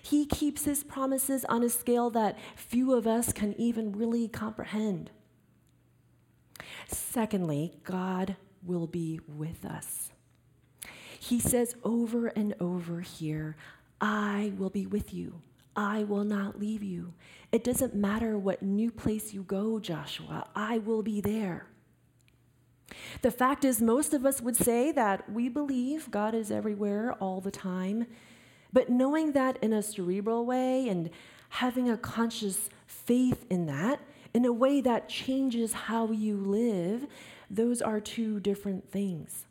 He 0.00 0.26
keeps 0.26 0.64
his 0.64 0.84
promises 0.84 1.44
on 1.46 1.62
a 1.62 1.68
scale 1.68 2.10
that 2.10 2.38
few 2.54 2.94
of 2.94 3.06
us 3.06 3.32
can 3.32 3.58
even 3.60 3.92
really 3.92 4.28
comprehend. 4.28 5.10
Secondly, 6.86 7.74
God 7.82 8.36
will 8.62 8.86
be 8.86 9.20
with 9.26 9.64
us. 9.64 10.05
He 11.26 11.40
says 11.40 11.74
over 11.82 12.28
and 12.28 12.54
over 12.60 13.00
here, 13.00 13.56
I 14.00 14.52
will 14.56 14.70
be 14.70 14.86
with 14.86 15.12
you. 15.12 15.42
I 15.74 16.04
will 16.04 16.22
not 16.22 16.60
leave 16.60 16.84
you. 16.84 17.14
It 17.50 17.64
doesn't 17.64 17.96
matter 17.96 18.38
what 18.38 18.62
new 18.62 18.92
place 18.92 19.34
you 19.34 19.42
go, 19.42 19.80
Joshua, 19.80 20.48
I 20.54 20.78
will 20.78 21.02
be 21.02 21.20
there. 21.20 21.66
The 23.22 23.32
fact 23.32 23.64
is, 23.64 23.82
most 23.82 24.14
of 24.14 24.24
us 24.24 24.40
would 24.40 24.54
say 24.54 24.92
that 24.92 25.28
we 25.28 25.48
believe 25.48 26.12
God 26.12 26.32
is 26.32 26.52
everywhere 26.52 27.14
all 27.14 27.40
the 27.40 27.50
time, 27.50 28.06
but 28.72 28.88
knowing 28.88 29.32
that 29.32 29.58
in 29.60 29.72
a 29.72 29.82
cerebral 29.82 30.46
way 30.46 30.88
and 30.88 31.10
having 31.48 31.90
a 31.90 31.96
conscious 31.96 32.70
faith 32.86 33.44
in 33.50 33.66
that, 33.66 34.00
in 34.32 34.44
a 34.44 34.52
way 34.52 34.80
that 34.80 35.08
changes 35.08 35.72
how 35.72 36.12
you 36.12 36.36
live, 36.36 37.08
those 37.50 37.82
are 37.82 37.98
two 37.98 38.38
different 38.38 38.92
things. 38.92 39.46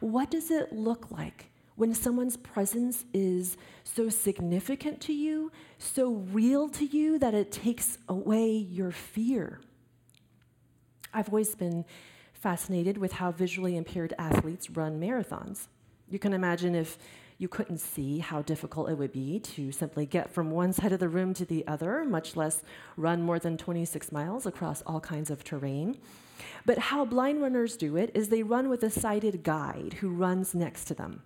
What 0.00 0.30
does 0.30 0.50
it 0.50 0.72
look 0.72 1.10
like 1.10 1.46
when 1.76 1.94
someone's 1.94 2.36
presence 2.36 3.04
is 3.12 3.56
so 3.84 4.08
significant 4.08 5.00
to 5.02 5.12
you, 5.12 5.50
so 5.78 6.12
real 6.32 6.68
to 6.70 6.84
you 6.84 7.18
that 7.18 7.34
it 7.34 7.52
takes 7.52 7.98
away 8.08 8.50
your 8.50 8.90
fear? 8.90 9.60
I've 11.12 11.28
always 11.28 11.54
been 11.54 11.84
fascinated 12.32 12.98
with 12.98 13.12
how 13.12 13.32
visually 13.32 13.76
impaired 13.76 14.14
athletes 14.18 14.70
run 14.70 15.00
marathons. 15.00 15.68
You 16.08 16.18
can 16.18 16.32
imagine 16.32 16.74
if 16.74 16.98
you 17.38 17.48
couldn't 17.48 17.78
see 17.78 18.18
how 18.18 18.42
difficult 18.42 18.88
it 18.88 18.98
would 18.98 19.12
be 19.12 19.40
to 19.40 19.72
simply 19.72 20.06
get 20.06 20.30
from 20.30 20.50
one 20.50 20.72
side 20.72 20.92
of 20.92 21.00
the 21.00 21.08
room 21.08 21.34
to 21.34 21.44
the 21.44 21.66
other, 21.66 22.04
much 22.04 22.36
less 22.36 22.62
run 22.96 23.22
more 23.22 23.38
than 23.38 23.56
26 23.56 24.12
miles 24.12 24.46
across 24.46 24.82
all 24.82 25.00
kinds 25.00 25.30
of 25.30 25.42
terrain. 25.42 25.96
But 26.64 26.78
how 26.78 27.04
blind 27.04 27.42
runners 27.42 27.76
do 27.76 27.96
it 27.96 28.10
is 28.14 28.28
they 28.28 28.42
run 28.42 28.68
with 28.68 28.82
a 28.82 28.90
sighted 28.90 29.42
guide 29.42 29.94
who 30.00 30.08
runs 30.08 30.54
next 30.54 30.84
to 30.86 30.94
them. 30.94 31.22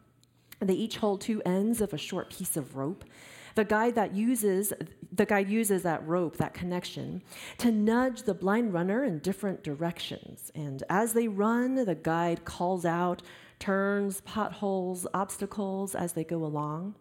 They 0.61 0.75
each 0.75 0.97
hold 0.97 1.21
two 1.21 1.43
ends 1.45 1.81
of 1.81 1.93
a 1.93 1.99
short 1.99 2.31
piece 2.31 2.57
of 2.57 2.77
rope. 2.77 3.05
The 3.55 3.65
guide 3.65 3.95
that 3.95 4.15
uses 4.15 4.73
the 5.13 5.25
guide 5.25 5.49
uses 5.49 5.83
that 5.83 6.07
rope, 6.07 6.37
that 6.37 6.53
connection, 6.53 7.23
to 7.59 7.73
nudge 7.73 8.25
the 8.25 8.35
blind 8.35 8.75
runner 8.75 9.03
in 9.03 9.21
different 9.21 9.63
directions. 9.63 10.53
And 10.55 10.83
as 10.91 11.15
they 11.15 11.27
run, 11.29 11.75
the 11.75 11.95
guide 11.95 12.45
calls 12.45 12.85
out 12.85 13.23
turns, 13.59 14.21
potholes, 14.23 15.07
obstacles 15.15 15.95
as 15.95 16.13
they 16.13 16.25
go 16.25 16.45
along. 16.45 16.97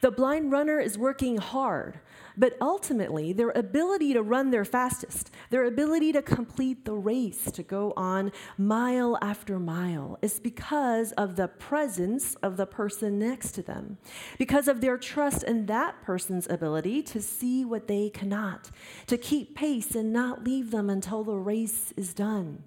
The 0.00 0.10
blind 0.10 0.52
runner 0.52 0.80
is 0.80 0.98
working 0.98 1.38
hard, 1.38 2.00
but 2.36 2.56
ultimately, 2.60 3.32
their 3.32 3.50
ability 3.50 4.12
to 4.14 4.22
run 4.22 4.50
their 4.50 4.64
fastest, 4.64 5.30
their 5.50 5.64
ability 5.64 6.12
to 6.12 6.22
complete 6.22 6.84
the 6.84 6.94
race, 6.94 7.50
to 7.52 7.62
go 7.62 7.92
on 7.96 8.32
mile 8.56 9.18
after 9.20 9.58
mile, 9.58 10.18
is 10.22 10.40
because 10.40 11.12
of 11.12 11.36
the 11.36 11.48
presence 11.48 12.34
of 12.36 12.56
the 12.56 12.66
person 12.66 13.18
next 13.18 13.52
to 13.52 13.62
them, 13.62 13.98
because 14.38 14.68
of 14.68 14.80
their 14.80 14.96
trust 14.96 15.42
in 15.42 15.66
that 15.66 16.00
person's 16.02 16.48
ability 16.48 17.02
to 17.02 17.20
see 17.20 17.64
what 17.64 17.86
they 17.86 18.08
cannot, 18.08 18.70
to 19.06 19.18
keep 19.18 19.54
pace 19.54 19.94
and 19.94 20.12
not 20.12 20.44
leave 20.44 20.70
them 20.70 20.88
until 20.88 21.24
the 21.24 21.36
race 21.36 21.92
is 21.96 22.14
done. 22.14 22.62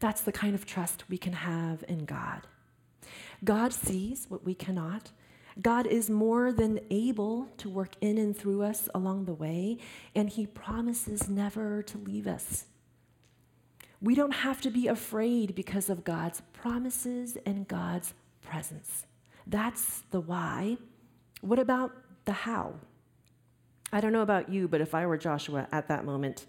That's 0.00 0.22
the 0.22 0.32
kind 0.32 0.54
of 0.54 0.66
trust 0.66 1.04
we 1.08 1.18
can 1.18 1.32
have 1.32 1.84
in 1.88 2.04
God. 2.04 2.46
God 3.42 3.72
sees 3.72 4.26
what 4.28 4.44
we 4.44 4.54
cannot. 4.54 5.12
God 5.60 5.86
is 5.86 6.10
more 6.10 6.52
than 6.52 6.80
able 6.90 7.48
to 7.58 7.68
work 7.68 7.92
in 8.00 8.18
and 8.18 8.36
through 8.36 8.62
us 8.62 8.88
along 8.94 9.24
the 9.24 9.34
way, 9.34 9.78
and 10.14 10.28
He 10.28 10.46
promises 10.46 11.28
never 11.28 11.82
to 11.82 11.98
leave 11.98 12.26
us. 12.26 12.66
We 14.00 14.14
don't 14.14 14.34
have 14.34 14.60
to 14.62 14.70
be 14.70 14.88
afraid 14.88 15.54
because 15.54 15.88
of 15.88 16.04
God's 16.04 16.42
promises 16.52 17.38
and 17.46 17.66
God's 17.68 18.14
presence. 18.42 19.06
That's 19.46 20.02
the 20.10 20.20
why. 20.20 20.78
What 21.40 21.58
about 21.58 21.92
the 22.24 22.32
how? 22.32 22.74
I 23.92 24.00
don't 24.00 24.12
know 24.12 24.22
about 24.22 24.48
you, 24.48 24.66
but 24.66 24.80
if 24.80 24.94
I 24.94 25.06
were 25.06 25.16
Joshua 25.16 25.68
at 25.70 25.88
that 25.88 26.04
moment, 26.04 26.46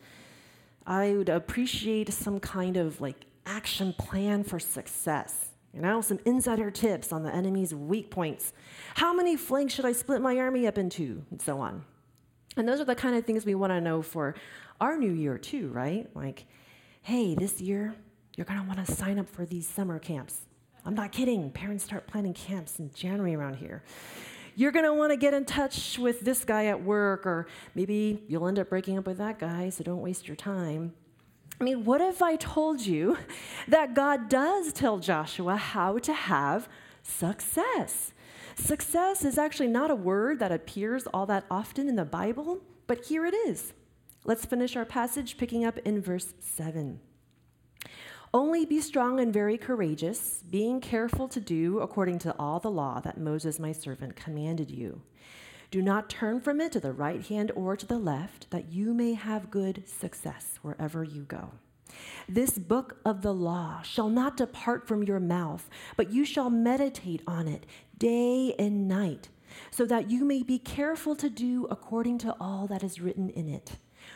I 0.87 1.13
would 1.13 1.29
appreciate 1.29 2.11
some 2.11 2.39
kind 2.39 2.75
of 2.75 3.01
like 3.01 3.25
action 3.45 3.93
plan 3.93 4.43
for 4.43 4.59
success. 4.59 5.51
Know, 5.81 6.01
some 6.01 6.19
insider 6.25 6.71
tips 6.71 7.11
on 7.11 7.23
the 7.23 7.35
enemy's 7.35 7.75
weak 7.75 8.09
points. 8.09 8.53
How 8.95 9.13
many 9.13 9.35
flanks 9.35 9.73
should 9.73 9.85
I 9.85 9.91
split 9.91 10.21
my 10.21 10.37
army 10.37 10.65
up 10.67 10.77
into? 10.77 11.23
And 11.29 11.41
so 11.41 11.59
on. 11.59 11.83
And 12.55 12.67
those 12.67 12.79
are 12.79 12.85
the 12.85 12.95
kind 12.95 13.15
of 13.15 13.25
things 13.25 13.45
we 13.45 13.55
want 13.55 13.71
to 13.71 13.81
know 13.81 14.01
for 14.01 14.35
our 14.79 14.97
new 14.97 15.11
year, 15.11 15.37
too, 15.37 15.67
right? 15.69 16.09
Like, 16.15 16.45
hey, 17.01 17.35
this 17.35 17.59
year, 17.59 17.93
you're 18.35 18.45
going 18.45 18.59
to 18.59 18.65
want 18.65 18.85
to 18.85 18.91
sign 18.91 19.19
up 19.19 19.29
for 19.29 19.45
these 19.45 19.67
summer 19.67 19.99
camps. 19.99 20.41
I'm 20.85 20.95
not 20.95 21.11
kidding. 21.11 21.51
Parents 21.51 21.83
start 21.83 22.07
planning 22.07 22.33
camps 22.33 22.79
in 22.79 22.91
January 22.93 23.35
around 23.35 23.55
here. 23.55 23.83
You're 24.55 24.71
going 24.71 24.85
to 24.85 24.93
want 24.93 25.11
to 25.11 25.17
get 25.17 25.33
in 25.33 25.43
touch 25.43 25.99
with 25.99 26.21
this 26.21 26.45
guy 26.45 26.67
at 26.67 26.81
work, 26.81 27.25
or 27.25 27.47
maybe 27.75 28.23
you'll 28.29 28.47
end 28.47 28.59
up 28.59 28.69
breaking 28.69 28.97
up 28.97 29.05
with 29.05 29.17
that 29.17 29.37
guy, 29.37 29.69
so 29.69 29.83
don't 29.83 30.01
waste 30.01 30.27
your 30.27 30.37
time. 30.37 30.93
I 31.59 31.63
mean, 31.63 31.85
what 31.85 32.01
if 32.01 32.21
I 32.21 32.35
told 32.35 32.81
you 32.81 33.17
that 33.67 33.93
God 33.93 34.29
does 34.29 34.73
tell 34.73 34.99
Joshua 34.99 35.55
how 35.55 35.97
to 35.99 36.13
have 36.13 36.67
success? 37.01 38.13
Success 38.55 39.25
is 39.25 39.37
actually 39.37 39.67
not 39.67 39.91
a 39.91 39.95
word 39.95 40.39
that 40.39 40.51
appears 40.51 41.07
all 41.07 41.25
that 41.25 41.45
often 41.51 41.89
in 41.89 41.95
the 41.95 42.05
Bible, 42.05 42.61
but 42.87 43.05
here 43.05 43.25
it 43.25 43.33
is. 43.33 43.73
Let's 44.23 44.45
finish 44.45 44.75
our 44.75 44.85
passage 44.85 45.37
picking 45.37 45.65
up 45.65 45.77
in 45.79 46.01
verse 46.01 46.33
7. 46.39 46.99
Only 48.33 48.65
be 48.65 48.81
strong 48.81 49.19
and 49.19 49.31
very 49.31 49.57
courageous, 49.57 50.43
being 50.49 50.81
careful 50.81 51.27
to 51.29 51.39
do 51.39 51.79
according 51.79 52.19
to 52.19 52.35
all 52.37 52.59
the 52.59 52.71
law 52.71 52.99
that 53.01 53.17
Moses 53.17 53.59
my 53.59 53.71
servant 53.71 54.15
commanded 54.15 54.71
you. 54.71 55.01
Do 55.75 55.81
not 55.81 56.09
turn 56.09 56.39
from 56.39 56.61
it 56.61 56.71
to 56.71 56.79
the 56.79 56.93
right 56.93 57.21
hand 57.27 57.51
or 57.53 57.75
to 57.75 57.85
the 57.85 57.97
left, 57.97 58.49
that 58.49 58.71
you 58.71 58.93
may 58.93 59.13
have 59.13 59.51
good 59.51 59.83
success 59.85 60.57
wherever 60.61 61.03
you 61.03 61.23
go. 61.23 61.51
This 62.29 62.57
book 62.57 63.01
of 63.03 63.23
the 63.23 63.33
law 63.33 63.81
shall 63.81 64.07
not 64.07 64.37
depart 64.37 64.87
from 64.87 65.03
your 65.03 65.19
mouth, 65.19 65.69
but 65.97 66.13
you 66.13 66.23
shall 66.23 66.49
meditate 66.49 67.23
on 67.27 67.49
it 67.49 67.65
day 67.97 68.55
and 68.57 68.87
night, 68.87 69.27
so 69.69 69.85
that 69.85 70.09
you 70.09 70.23
may 70.23 70.43
be 70.43 70.59
careful 70.59 71.13
to 71.17 71.29
do 71.29 71.67
according 71.69 72.19
to 72.19 72.33
all 72.39 72.67
that 72.67 72.81
is 72.81 73.01
written 73.01 73.29
in 73.31 73.49
it. 73.49 73.73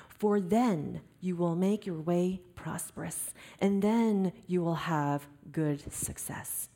For 0.07 0.39
then 0.39 1.01
you 1.19 1.35
will 1.35 1.57
make 1.57 1.85
your 1.85 1.99
way 1.99 2.39
prosperous, 2.55 3.33
and 3.59 3.81
then 3.81 4.31
you 4.47 4.61
will 4.61 4.75
have 4.75 5.27
good 5.51 5.91
success. 5.91 6.69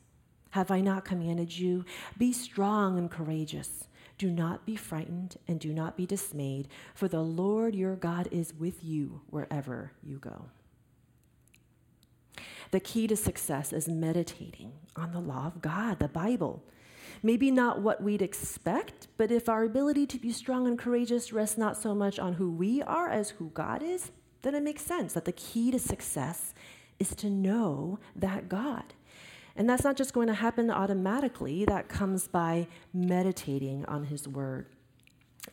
Have 0.50 0.70
I 0.70 0.82
not 0.82 1.06
commanded 1.06 1.56
you? 1.56 1.86
Be 2.18 2.34
strong 2.34 2.98
and 2.98 3.10
courageous. 3.10 3.88
Do 4.16 4.30
not 4.30 4.64
be 4.64 4.76
frightened 4.76 5.36
and 5.48 5.58
do 5.58 5.72
not 5.72 5.96
be 5.96 6.06
dismayed, 6.06 6.68
for 6.94 7.08
the 7.08 7.22
Lord 7.22 7.74
your 7.74 7.96
God 7.96 8.28
is 8.30 8.54
with 8.54 8.84
you 8.84 9.22
wherever 9.28 9.92
you 10.02 10.18
go. 10.18 10.46
The 12.70 12.80
key 12.80 13.06
to 13.06 13.16
success 13.16 13.72
is 13.72 13.88
meditating 13.88 14.72
on 14.96 15.12
the 15.12 15.20
law 15.20 15.46
of 15.46 15.60
God, 15.60 15.98
the 15.98 16.08
Bible. 16.08 16.64
Maybe 17.22 17.50
not 17.50 17.80
what 17.80 18.02
we'd 18.02 18.22
expect, 18.22 19.08
but 19.16 19.30
if 19.30 19.48
our 19.48 19.64
ability 19.64 20.06
to 20.08 20.18
be 20.18 20.32
strong 20.32 20.66
and 20.66 20.78
courageous 20.78 21.32
rests 21.32 21.58
not 21.58 21.76
so 21.76 21.94
much 21.94 22.18
on 22.18 22.34
who 22.34 22.50
we 22.50 22.82
are 22.82 23.08
as 23.08 23.30
who 23.30 23.50
God 23.50 23.82
is, 23.82 24.10
then 24.42 24.54
it 24.54 24.62
makes 24.62 24.82
sense 24.82 25.14
that 25.14 25.24
the 25.24 25.32
key 25.32 25.70
to 25.70 25.78
success 25.78 26.52
is 26.98 27.14
to 27.16 27.30
know 27.30 27.98
that 28.14 28.48
God. 28.48 28.94
And 29.56 29.68
that's 29.68 29.84
not 29.84 29.96
just 29.96 30.12
going 30.12 30.26
to 30.28 30.34
happen 30.34 30.70
automatically, 30.70 31.64
that 31.66 31.88
comes 31.88 32.26
by 32.26 32.66
meditating 32.92 33.84
on 33.86 34.04
His 34.04 34.26
Word. 34.26 34.66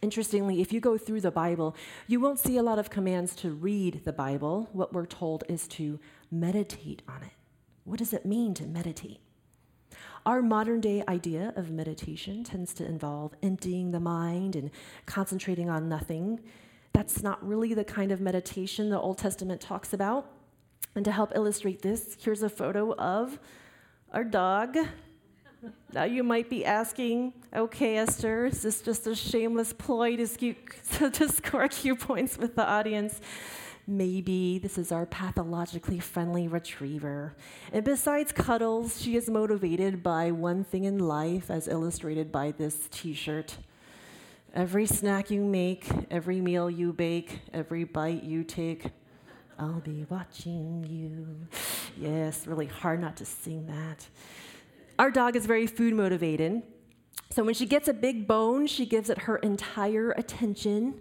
Interestingly, 0.01 0.61
if 0.61 0.71
you 0.71 0.79
go 0.79 0.97
through 0.97 1.21
the 1.21 1.31
Bible, 1.31 1.75
you 2.07 2.19
won't 2.19 2.39
see 2.39 2.57
a 2.57 2.63
lot 2.63 2.79
of 2.79 2.89
commands 2.89 3.35
to 3.37 3.51
read 3.51 4.01
the 4.05 4.13
Bible. 4.13 4.69
What 4.71 4.93
we're 4.93 5.05
told 5.05 5.43
is 5.49 5.67
to 5.69 5.99
meditate 6.31 7.01
on 7.07 7.21
it. 7.23 7.33
What 7.83 7.99
does 7.99 8.13
it 8.13 8.25
mean 8.25 8.53
to 8.55 8.65
meditate? 8.65 9.19
Our 10.25 10.41
modern 10.41 10.81
day 10.81 11.03
idea 11.07 11.51
of 11.55 11.71
meditation 11.71 12.43
tends 12.43 12.73
to 12.75 12.85
involve 12.85 13.33
emptying 13.41 13.91
the 13.91 13.99
mind 13.99 14.55
and 14.55 14.71
concentrating 15.05 15.69
on 15.69 15.89
nothing. 15.89 16.39
That's 16.93 17.21
not 17.21 17.45
really 17.45 17.73
the 17.73 17.83
kind 17.83 18.11
of 18.11 18.21
meditation 18.21 18.89
the 18.89 18.99
Old 18.99 19.17
Testament 19.17 19.61
talks 19.61 19.93
about. 19.93 20.29
And 20.95 21.03
to 21.05 21.11
help 21.11 21.31
illustrate 21.35 21.81
this, 21.81 22.17
here's 22.21 22.43
a 22.43 22.49
photo 22.49 22.93
of 22.95 23.39
our 24.11 24.23
dog. 24.23 24.77
Now 25.93 26.03
you 26.03 26.23
might 26.23 26.49
be 26.49 26.65
asking, 26.65 27.33
okay, 27.55 27.97
Esther, 27.97 28.45
is 28.45 28.61
this 28.61 28.81
just 28.81 29.07
a 29.07 29.15
shameless 29.15 29.73
ploy 29.73 30.15
to, 30.17 30.27
skew, 30.27 30.55
to 31.13 31.29
score 31.29 31.67
Q 31.67 31.95
points 31.95 32.37
with 32.37 32.55
the 32.55 32.65
audience? 32.65 33.21
Maybe 33.87 34.59
this 34.59 34.77
is 34.77 34.91
our 34.91 35.05
pathologically 35.05 35.99
friendly 35.99 36.47
retriever. 36.47 37.35
And 37.73 37.83
besides 37.83 38.31
cuddles, 38.31 39.01
she 39.01 39.15
is 39.15 39.29
motivated 39.29 40.03
by 40.03 40.31
one 40.31 40.63
thing 40.63 40.85
in 40.85 40.99
life, 40.99 41.49
as 41.49 41.67
illustrated 41.67 42.31
by 42.31 42.51
this 42.51 42.87
t 42.91 43.13
shirt. 43.13 43.57
Every 44.53 44.85
snack 44.85 45.31
you 45.31 45.43
make, 45.43 45.87
every 46.09 46.41
meal 46.41 46.69
you 46.69 46.93
bake, 46.93 47.39
every 47.53 47.83
bite 47.83 48.23
you 48.23 48.43
take, 48.43 48.87
I'll 49.61 49.79
be 49.79 50.07
watching 50.09 50.83
you. 50.89 51.47
Yes, 51.95 52.47
really 52.47 52.65
hard 52.65 52.99
not 52.99 53.15
to 53.17 53.25
sing 53.25 53.67
that. 53.67 54.07
Our 54.97 55.11
dog 55.11 55.35
is 55.35 55.45
very 55.45 55.67
food 55.67 55.93
motivated. 55.93 56.63
So 57.29 57.43
when 57.43 57.53
she 57.53 57.67
gets 57.67 57.87
a 57.87 57.93
big 57.93 58.27
bone, 58.27 58.65
she 58.65 58.87
gives 58.87 59.11
it 59.11 59.19
her 59.19 59.37
entire 59.37 60.13
attention. 60.13 60.99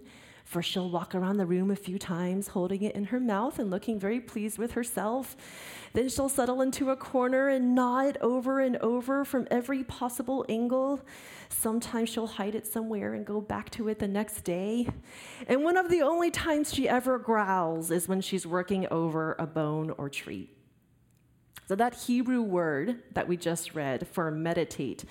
First, 0.51 0.71
she'll 0.71 0.89
walk 0.89 1.15
around 1.15 1.37
the 1.37 1.45
room 1.45 1.71
a 1.71 1.77
few 1.77 1.97
times, 1.97 2.49
holding 2.49 2.81
it 2.81 2.93
in 2.93 3.05
her 3.05 3.21
mouth 3.21 3.57
and 3.57 3.71
looking 3.71 3.97
very 3.97 4.19
pleased 4.19 4.57
with 4.57 4.73
herself. 4.73 5.37
Then 5.93 6.09
she'll 6.09 6.27
settle 6.27 6.61
into 6.61 6.89
a 6.89 6.97
corner 6.97 7.47
and 7.47 7.73
gnaw 7.73 7.99
it 7.99 8.17
over 8.19 8.59
and 8.59 8.75
over 8.79 9.23
from 9.23 9.47
every 9.49 9.81
possible 9.85 10.45
angle. 10.49 10.99
Sometimes 11.47 12.09
she'll 12.09 12.27
hide 12.27 12.53
it 12.53 12.67
somewhere 12.67 13.13
and 13.13 13.25
go 13.25 13.39
back 13.39 13.69
to 13.69 13.87
it 13.87 13.99
the 13.99 14.09
next 14.09 14.41
day. 14.41 14.89
And 15.47 15.63
one 15.63 15.77
of 15.77 15.89
the 15.89 16.01
only 16.01 16.29
times 16.29 16.73
she 16.73 16.89
ever 16.89 17.17
growls 17.17 17.89
is 17.89 18.09
when 18.09 18.19
she's 18.19 18.45
working 18.45 18.85
over 18.91 19.37
a 19.39 19.47
bone 19.47 19.93
or 19.97 20.09
treat. 20.09 20.49
So, 21.69 21.75
that 21.75 21.93
Hebrew 21.93 22.41
word 22.41 23.03
that 23.13 23.25
we 23.25 23.37
just 23.37 23.73
read 23.73 24.05
for 24.05 24.29
meditate 24.29 25.05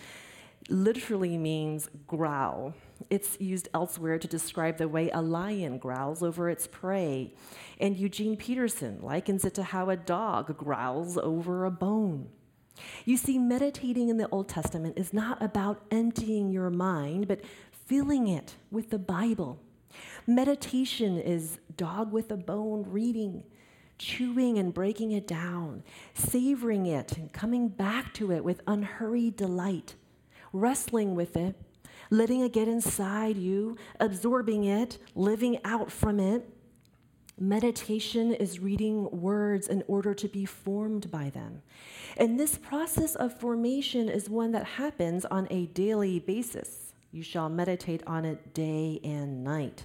literally 0.68 1.38
means 1.38 1.88
growl. 2.06 2.74
It's 3.08 3.40
used 3.40 3.68
elsewhere 3.72 4.18
to 4.18 4.28
describe 4.28 4.76
the 4.76 4.88
way 4.88 5.10
a 5.10 5.22
lion 5.22 5.78
growls 5.78 6.22
over 6.22 6.50
its 6.50 6.66
prey. 6.66 7.34
And 7.80 7.96
Eugene 7.96 8.36
Peterson 8.36 9.00
likens 9.00 9.44
it 9.44 9.54
to 9.54 9.62
how 9.62 9.90
a 9.90 9.96
dog 9.96 10.56
growls 10.56 11.16
over 11.16 11.64
a 11.64 11.70
bone. 11.70 12.28
You 13.04 13.16
see, 13.16 13.38
meditating 13.38 14.08
in 14.08 14.16
the 14.16 14.28
Old 14.30 14.48
Testament 14.48 14.98
is 14.98 15.12
not 15.12 15.42
about 15.42 15.82
emptying 15.90 16.50
your 16.50 16.70
mind, 16.70 17.28
but 17.28 17.40
filling 17.86 18.28
it 18.28 18.56
with 18.70 18.90
the 18.90 18.98
Bible. 18.98 19.60
Meditation 20.26 21.18
is 21.18 21.58
dog 21.76 22.12
with 22.12 22.30
a 22.30 22.36
bone 22.36 22.84
reading, 22.86 23.42
chewing 23.98 24.58
and 24.58 24.72
breaking 24.72 25.10
it 25.12 25.26
down, 25.26 25.82
savoring 26.14 26.86
it 26.86 27.16
and 27.16 27.32
coming 27.32 27.68
back 27.68 28.14
to 28.14 28.30
it 28.32 28.44
with 28.44 28.62
unhurried 28.66 29.36
delight, 29.36 29.94
wrestling 30.52 31.14
with 31.14 31.36
it, 31.36 31.56
letting 32.10 32.40
it 32.40 32.52
get 32.52 32.68
inside 32.68 33.36
you, 33.36 33.76
absorbing 34.00 34.64
it, 34.64 34.98
living 35.14 35.58
out 35.64 35.90
from 35.90 36.20
it. 36.20 36.48
Meditation 37.38 38.34
is 38.34 38.60
reading 38.60 39.08
words 39.10 39.68
in 39.68 39.82
order 39.86 40.12
to 40.12 40.28
be 40.28 40.44
formed 40.44 41.10
by 41.10 41.30
them. 41.30 41.62
And 42.18 42.38
this 42.38 42.58
process 42.58 43.14
of 43.14 43.38
formation 43.38 44.08
is 44.10 44.28
one 44.28 44.52
that 44.52 44.64
happens 44.64 45.24
on 45.24 45.46
a 45.50 45.66
daily 45.66 46.18
basis. 46.18 46.92
You 47.12 47.22
shall 47.22 47.48
meditate 47.48 48.02
on 48.06 48.24
it 48.24 48.52
day 48.52 49.00
and 49.02 49.42
night. 49.42 49.84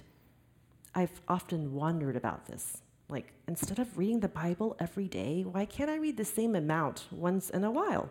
I've 0.94 1.20
often 1.28 1.74
wondered 1.74 2.16
about 2.16 2.46
this. 2.46 2.82
Like, 3.08 3.32
instead 3.46 3.78
of 3.78 3.96
reading 3.96 4.20
the 4.20 4.28
Bible 4.28 4.76
every 4.78 5.08
day, 5.08 5.42
why 5.42 5.64
can't 5.64 5.90
I 5.90 5.96
read 5.96 6.16
the 6.16 6.24
same 6.24 6.56
amount 6.56 7.06
once 7.10 7.50
in 7.50 7.64
a 7.64 7.70
while? 7.70 8.10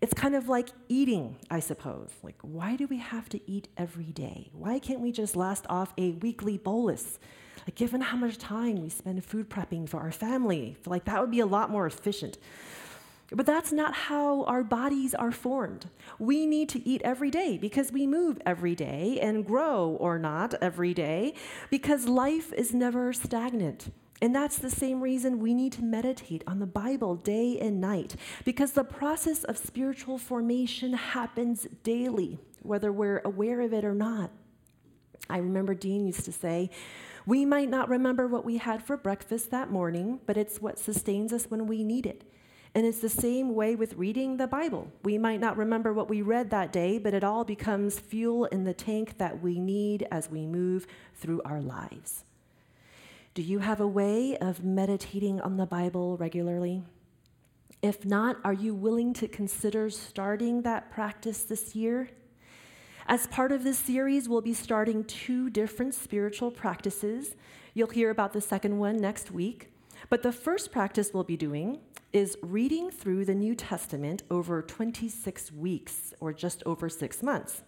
It's 0.00 0.12
kind 0.12 0.34
of 0.34 0.48
like 0.48 0.68
eating, 0.88 1.36
I 1.50 1.60
suppose. 1.60 2.10
Like, 2.22 2.36
why 2.42 2.76
do 2.76 2.86
we 2.86 2.98
have 2.98 3.28
to 3.30 3.50
eat 3.50 3.68
every 3.78 4.12
day? 4.12 4.50
Why 4.52 4.78
can't 4.78 5.00
we 5.00 5.10
just 5.10 5.36
last 5.36 5.64
off 5.70 5.94
a 5.96 6.12
weekly 6.12 6.58
bolus? 6.58 7.18
Like, 7.66 7.76
given 7.76 8.02
how 8.02 8.16
much 8.18 8.36
time 8.36 8.82
we 8.82 8.90
spend 8.90 9.24
food 9.24 9.48
prepping 9.48 9.88
for 9.88 10.00
our 10.00 10.12
family, 10.12 10.76
like 10.86 11.06
that 11.06 11.20
would 11.20 11.30
be 11.30 11.40
a 11.40 11.46
lot 11.46 11.70
more 11.70 11.86
efficient. 11.86 12.36
But 13.32 13.46
that's 13.46 13.72
not 13.72 13.92
how 13.94 14.44
our 14.44 14.62
bodies 14.62 15.14
are 15.14 15.32
formed. 15.32 15.88
We 16.18 16.46
need 16.46 16.68
to 16.70 16.86
eat 16.86 17.02
every 17.02 17.30
day 17.30 17.58
because 17.58 17.90
we 17.90 18.06
move 18.06 18.38
every 18.46 18.74
day 18.76 19.18
and 19.20 19.44
grow 19.44 19.96
or 19.98 20.18
not 20.18 20.54
every 20.60 20.94
day 20.94 21.34
because 21.70 22.06
life 22.06 22.52
is 22.52 22.72
never 22.72 23.12
stagnant. 23.12 23.90
And 24.22 24.34
that's 24.34 24.58
the 24.58 24.70
same 24.70 25.00
reason 25.02 25.40
we 25.40 25.52
need 25.52 25.72
to 25.72 25.84
meditate 25.84 26.42
on 26.46 26.58
the 26.58 26.66
Bible 26.66 27.16
day 27.16 27.58
and 27.60 27.80
night, 27.80 28.16
because 28.44 28.72
the 28.72 28.84
process 28.84 29.44
of 29.44 29.58
spiritual 29.58 30.16
formation 30.16 30.94
happens 30.94 31.66
daily, 31.82 32.38
whether 32.62 32.90
we're 32.90 33.20
aware 33.24 33.60
of 33.60 33.74
it 33.74 33.84
or 33.84 33.94
not. 33.94 34.30
I 35.28 35.38
remember 35.38 35.74
Dean 35.74 36.06
used 36.06 36.24
to 36.24 36.32
say, 36.32 36.70
We 37.26 37.44
might 37.44 37.68
not 37.68 37.88
remember 37.88 38.26
what 38.26 38.44
we 38.44 38.56
had 38.56 38.82
for 38.82 38.96
breakfast 38.96 39.50
that 39.50 39.70
morning, 39.70 40.20
but 40.24 40.36
it's 40.36 40.62
what 40.62 40.78
sustains 40.78 41.32
us 41.32 41.46
when 41.50 41.66
we 41.66 41.84
need 41.84 42.06
it. 42.06 42.24
And 42.74 42.86
it's 42.86 43.00
the 43.00 43.08
same 43.08 43.54
way 43.54 43.74
with 43.74 43.94
reading 43.94 44.36
the 44.36 44.46
Bible. 44.46 44.92
We 45.02 45.18
might 45.18 45.40
not 45.40 45.56
remember 45.56 45.92
what 45.92 46.10
we 46.10 46.22
read 46.22 46.50
that 46.50 46.72
day, 46.72 46.98
but 46.98 47.14
it 47.14 47.24
all 47.24 47.42
becomes 47.42 47.98
fuel 47.98 48.44
in 48.46 48.64
the 48.64 48.74
tank 48.74 49.18
that 49.18 49.42
we 49.42 49.58
need 49.58 50.06
as 50.10 50.30
we 50.30 50.46
move 50.46 50.86
through 51.14 51.40
our 51.44 51.60
lives. 51.60 52.24
Do 53.36 53.42
you 53.42 53.58
have 53.58 53.82
a 53.82 53.86
way 53.86 54.38
of 54.38 54.64
meditating 54.64 55.42
on 55.42 55.58
the 55.58 55.66
Bible 55.66 56.16
regularly? 56.16 56.82
If 57.82 58.06
not, 58.06 58.38
are 58.44 58.54
you 58.54 58.74
willing 58.74 59.12
to 59.12 59.28
consider 59.28 59.90
starting 59.90 60.62
that 60.62 60.90
practice 60.90 61.44
this 61.44 61.76
year? 61.76 62.08
As 63.06 63.26
part 63.26 63.52
of 63.52 63.62
this 63.62 63.76
series, 63.76 64.26
we'll 64.26 64.40
be 64.40 64.54
starting 64.54 65.04
two 65.04 65.50
different 65.50 65.92
spiritual 65.92 66.50
practices. 66.50 67.36
You'll 67.74 67.90
hear 67.90 68.08
about 68.08 68.32
the 68.32 68.40
second 68.40 68.78
one 68.78 68.96
next 68.96 69.30
week. 69.30 69.70
But 70.08 70.22
the 70.22 70.32
first 70.32 70.72
practice 70.72 71.10
we'll 71.12 71.22
be 71.22 71.36
doing 71.36 71.80
is 72.14 72.38
reading 72.40 72.90
through 72.90 73.26
the 73.26 73.34
New 73.34 73.54
Testament 73.54 74.22
over 74.30 74.62
26 74.62 75.52
weeks, 75.52 76.14
or 76.20 76.32
just 76.32 76.62
over 76.64 76.88
six 76.88 77.22
months. 77.22 77.60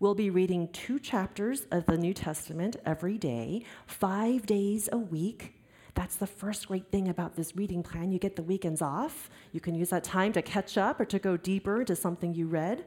We'll 0.00 0.16
be 0.16 0.28
reading 0.28 0.68
two 0.72 0.98
chapters 0.98 1.66
of 1.70 1.86
the 1.86 1.96
New 1.96 2.12
Testament 2.12 2.76
every 2.84 3.16
day, 3.16 3.64
five 3.86 4.44
days 4.44 4.88
a 4.90 4.98
week. 4.98 5.54
That's 5.94 6.16
the 6.16 6.26
first 6.26 6.66
great 6.66 6.90
thing 6.90 7.08
about 7.08 7.36
this 7.36 7.54
reading 7.54 7.84
plan. 7.84 8.10
You 8.10 8.18
get 8.18 8.34
the 8.34 8.42
weekends 8.42 8.82
off. 8.82 9.30
You 9.52 9.60
can 9.60 9.76
use 9.76 9.90
that 9.90 10.02
time 10.02 10.32
to 10.32 10.42
catch 10.42 10.76
up 10.76 10.98
or 10.98 11.04
to 11.04 11.20
go 11.20 11.36
deeper 11.36 11.80
into 11.80 11.94
something 11.94 12.34
you 12.34 12.48
read. 12.48 12.84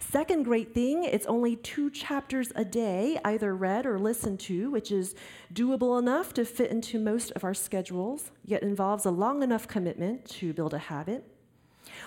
Second 0.00 0.44
great 0.44 0.72
thing, 0.72 1.04
it's 1.04 1.26
only 1.26 1.56
two 1.56 1.90
chapters 1.90 2.52
a 2.56 2.64
day, 2.64 3.18
either 3.22 3.54
read 3.54 3.84
or 3.84 3.98
listened 3.98 4.40
to, 4.40 4.70
which 4.70 4.90
is 4.90 5.14
doable 5.52 5.98
enough 5.98 6.32
to 6.34 6.46
fit 6.46 6.70
into 6.70 6.98
most 6.98 7.32
of 7.32 7.44
our 7.44 7.54
schedules, 7.54 8.30
yet 8.46 8.62
involves 8.62 9.04
a 9.04 9.10
long 9.10 9.42
enough 9.42 9.68
commitment 9.68 10.24
to 10.24 10.54
build 10.54 10.72
a 10.72 10.78
habit. 10.78 11.22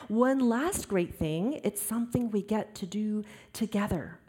One 0.08 0.40
last 0.40 0.88
great 0.88 1.16
thing, 1.16 1.62
it's 1.64 1.82
something 1.82 2.32
we 2.32 2.42
get 2.42 2.74
to 2.76 2.88
do 2.88 3.24
together. 3.54 4.20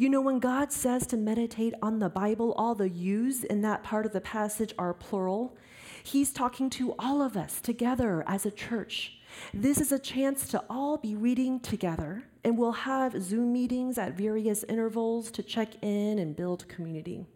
You 0.00 0.08
know, 0.08 0.20
when 0.20 0.38
God 0.38 0.70
says 0.70 1.08
to 1.08 1.16
meditate 1.16 1.74
on 1.82 1.98
the 1.98 2.08
Bible, 2.08 2.52
all 2.52 2.76
the 2.76 2.88
yous 2.88 3.42
in 3.42 3.62
that 3.62 3.82
part 3.82 4.06
of 4.06 4.12
the 4.12 4.20
passage 4.20 4.72
are 4.78 4.94
plural. 4.94 5.56
He's 6.04 6.32
talking 6.32 6.70
to 6.70 6.94
all 7.00 7.20
of 7.20 7.36
us 7.36 7.60
together 7.60 8.22
as 8.28 8.46
a 8.46 8.52
church. 8.52 9.18
This 9.52 9.80
is 9.80 9.90
a 9.90 9.98
chance 9.98 10.46
to 10.50 10.62
all 10.70 10.98
be 10.98 11.16
reading 11.16 11.58
together, 11.58 12.22
and 12.44 12.56
we'll 12.56 12.70
have 12.70 13.20
Zoom 13.20 13.52
meetings 13.52 13.98
at 13.98 14.12
various 14.12 14.62
intervals 14.68 15.32
to 15.32 15.42
check 15.42 15.70
in 15.82 16.20
and 16.20 16.36
build 16.36 16.68
community. 16.68 17.26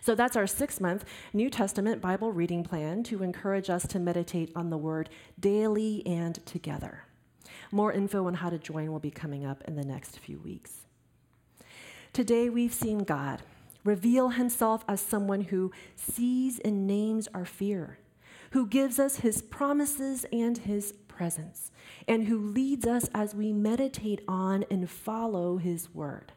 So 0.00 0.14
that's 0.14 0.36
our 0.36 0.46
six 0.46 0.80
month 0.80 1.04
New 1.32 1.50
Testament 1.50 2.00
Bible 2.00 2.30
reading 2.30 2.62
plan 2.62 3.02
to 3.04 3.24
encourage 3.24 3.70
us 3.70 3.88
to 3.88 3.98
meditate 3.98 4.52
on 4.54 4.70
the 4.70 4.78
Word 4.78 5.10
daily 5.40 6.06
and 6.06 6.46
together. 6.46 7.06
More 7.72 7.92
info 7.92 8.28
on 8.28 8.34
how 8.34 8.50
to 8.50 8.58
join 8.58 8.92
will 8.92 9.00
be 9.00 9.10
coming 9.10 9.44
up 9.44 9.64
in 9.66 9.74
the 9.74 9.84
next 9.84 10.20
few 10.20 10.38
weeks. 10.38 10.86
Today 12.16 12.48
we've 12.48 12.72
seen 12.72 13.00
God 13.00 13.42
reveal 13.84 14.30
himself 14.30 14.82
as 14.88 15.02
someone 15.02 15.42
who 15.42 15.70
sees 15.96 16.58
and 16.60 16.86
names 16.86 17.28
our 17.34 17.44
fear, 17.44 17.98
who 18.52 18.66
gives 18.66 18.98
us 18.98 19.16
his 19.16 19.42
promises 19.42 20.24
and 20.32 20.56
his 20.56 20.92
presence, 21.08 21.70
and 22.08 22.26
who 22.26 22.38
leads 22.38 22.86
us 22.86 23.10
as 23.12 23.34
we 23.34 23.52
meditate 23.52 24.22
on 24.26 24.64
and 24.70 24.88
follow 24.88 25.58
his 25.58 25.94
word. 25.94 26.32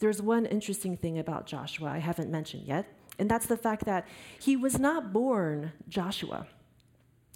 There's 0.00 0.20
one 0.20 0.44
interesting 0.44 0.98
thing 0.98 1.18
about 1.18 1.46
Joshua 1.46 1.88
I 1.88 2.00
haven't 2.00 2.30
mentioned 2.30 2.64
yet, 2.66 2.84
and 3.18 3.30
that's 3.30 3.46
the 3.46 3.56
fact 3.56 3.86
that 3.86 4.06
he 4.38 4.54
was 4.54 4.78
not 4.78 5.14
born 5.14 5.72
Joshua. 5.88 6.46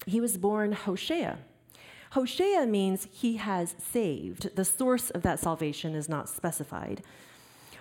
He 0.05 0.21
was 0.21 0.37
born 0.37 0.73
Hosea, 0.73 1.39
Hosea 2.13 2.67
means 2.67 3.09
he 3.11 3.37
has 3.37 3.75
saved. 3.79 4.55
The 4.57 4.65
source 4.65 5.11
of 5.11 5.23
that 5.23 5.41
salvation 5.41 5.95
is 5.95 6.09
not 6.09 6.29
specified. 6.29 7.03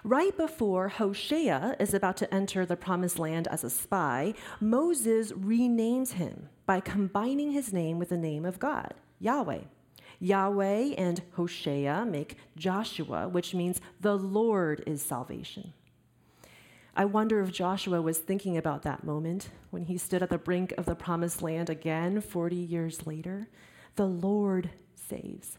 Right 0.03 0.37
before 0.37 0.89
Hosea 0.89 1.77
is 1.79 1.93
about 1.93 2.17
to 2.17 2.31
enter 2.33 2.65
the 2.65 2.75
promised 2.75 3.17
land 3.17 3.47
as 3.47 3.63
a 3.63 3.69
spy, 3.69 4.35
Moses 4.59 5.31
renames 5.31 6.13
him 6.13 6.49
by 6.65 6.79
combining 6.79 7.51
his 7.51 7.73
name 7.73 7.97
with 7.97 8.09
the 8.09 8.17
name 8.17 8.45
of 8.45 8.59
God, 8.59 8.93
Yahweh. 9.19 9.61
Yahweh 10.19 10.93
and 10.97 11.21
Hosea 11.33 12.05
make 12.05 12.37
Joshua, 12.55 13.27
which 13.27 13.53
means 13.53 13.81
the 13.99 14.15
Lord 14.15 14.83
is 14.85 15.01
salvation. 15.01 15.73
I 16.95 17.05
wonder 17.05 17.41
if 17.41 17.51
Joshua 17.51 18.01
was 18.01 18.19
thinking 18.19 18.57
about 18.57 18.83
that 18.83 19.03
moment 19.03 19.49
when 19.71 19.85
he 19.85 19.97
stood 19.97 20.23
at 20.23 20.29
the 20.29 20.37
brink 20.37 20.73
of 20.77 20.85
the 20.85 20.95
promised 20.95 21.41
land 21.41 21.69
again 21.69 22.21
40 22.21 22.55
years 22.55 23.05
later 23.05 23.49
the 23.95 24.05
Lord 24.05 24.71
saves. 24.93 25.57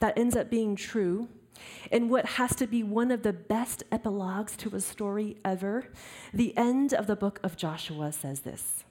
That 0.00 0.18
ends 0.18 0.36
up 0.36 0.50
being 0.50 0.76
true 0.76 1.28
in 1.90 2.08
what 2.08 2.26
has 2.26 2.54
to 2.56 2.66
be 2.66 2.82
one 2.82 3.10
of 3.10 3.22
the 3.22 3.32
best 3.32 3.82
epilogues 3.90 4.56
to 4.58 4.74
a 4.74 4.80
story 4.80 5.36
ever. 5.44 5.86
The 6.34 6.56
end 6.56 6.92
of 6.92 7.06
the 7.06 7.16
book 7.16 7.40
of 7.42 7.56
Joshua 7.56 8.12
says 8.12 8.40
this 8.40 8.84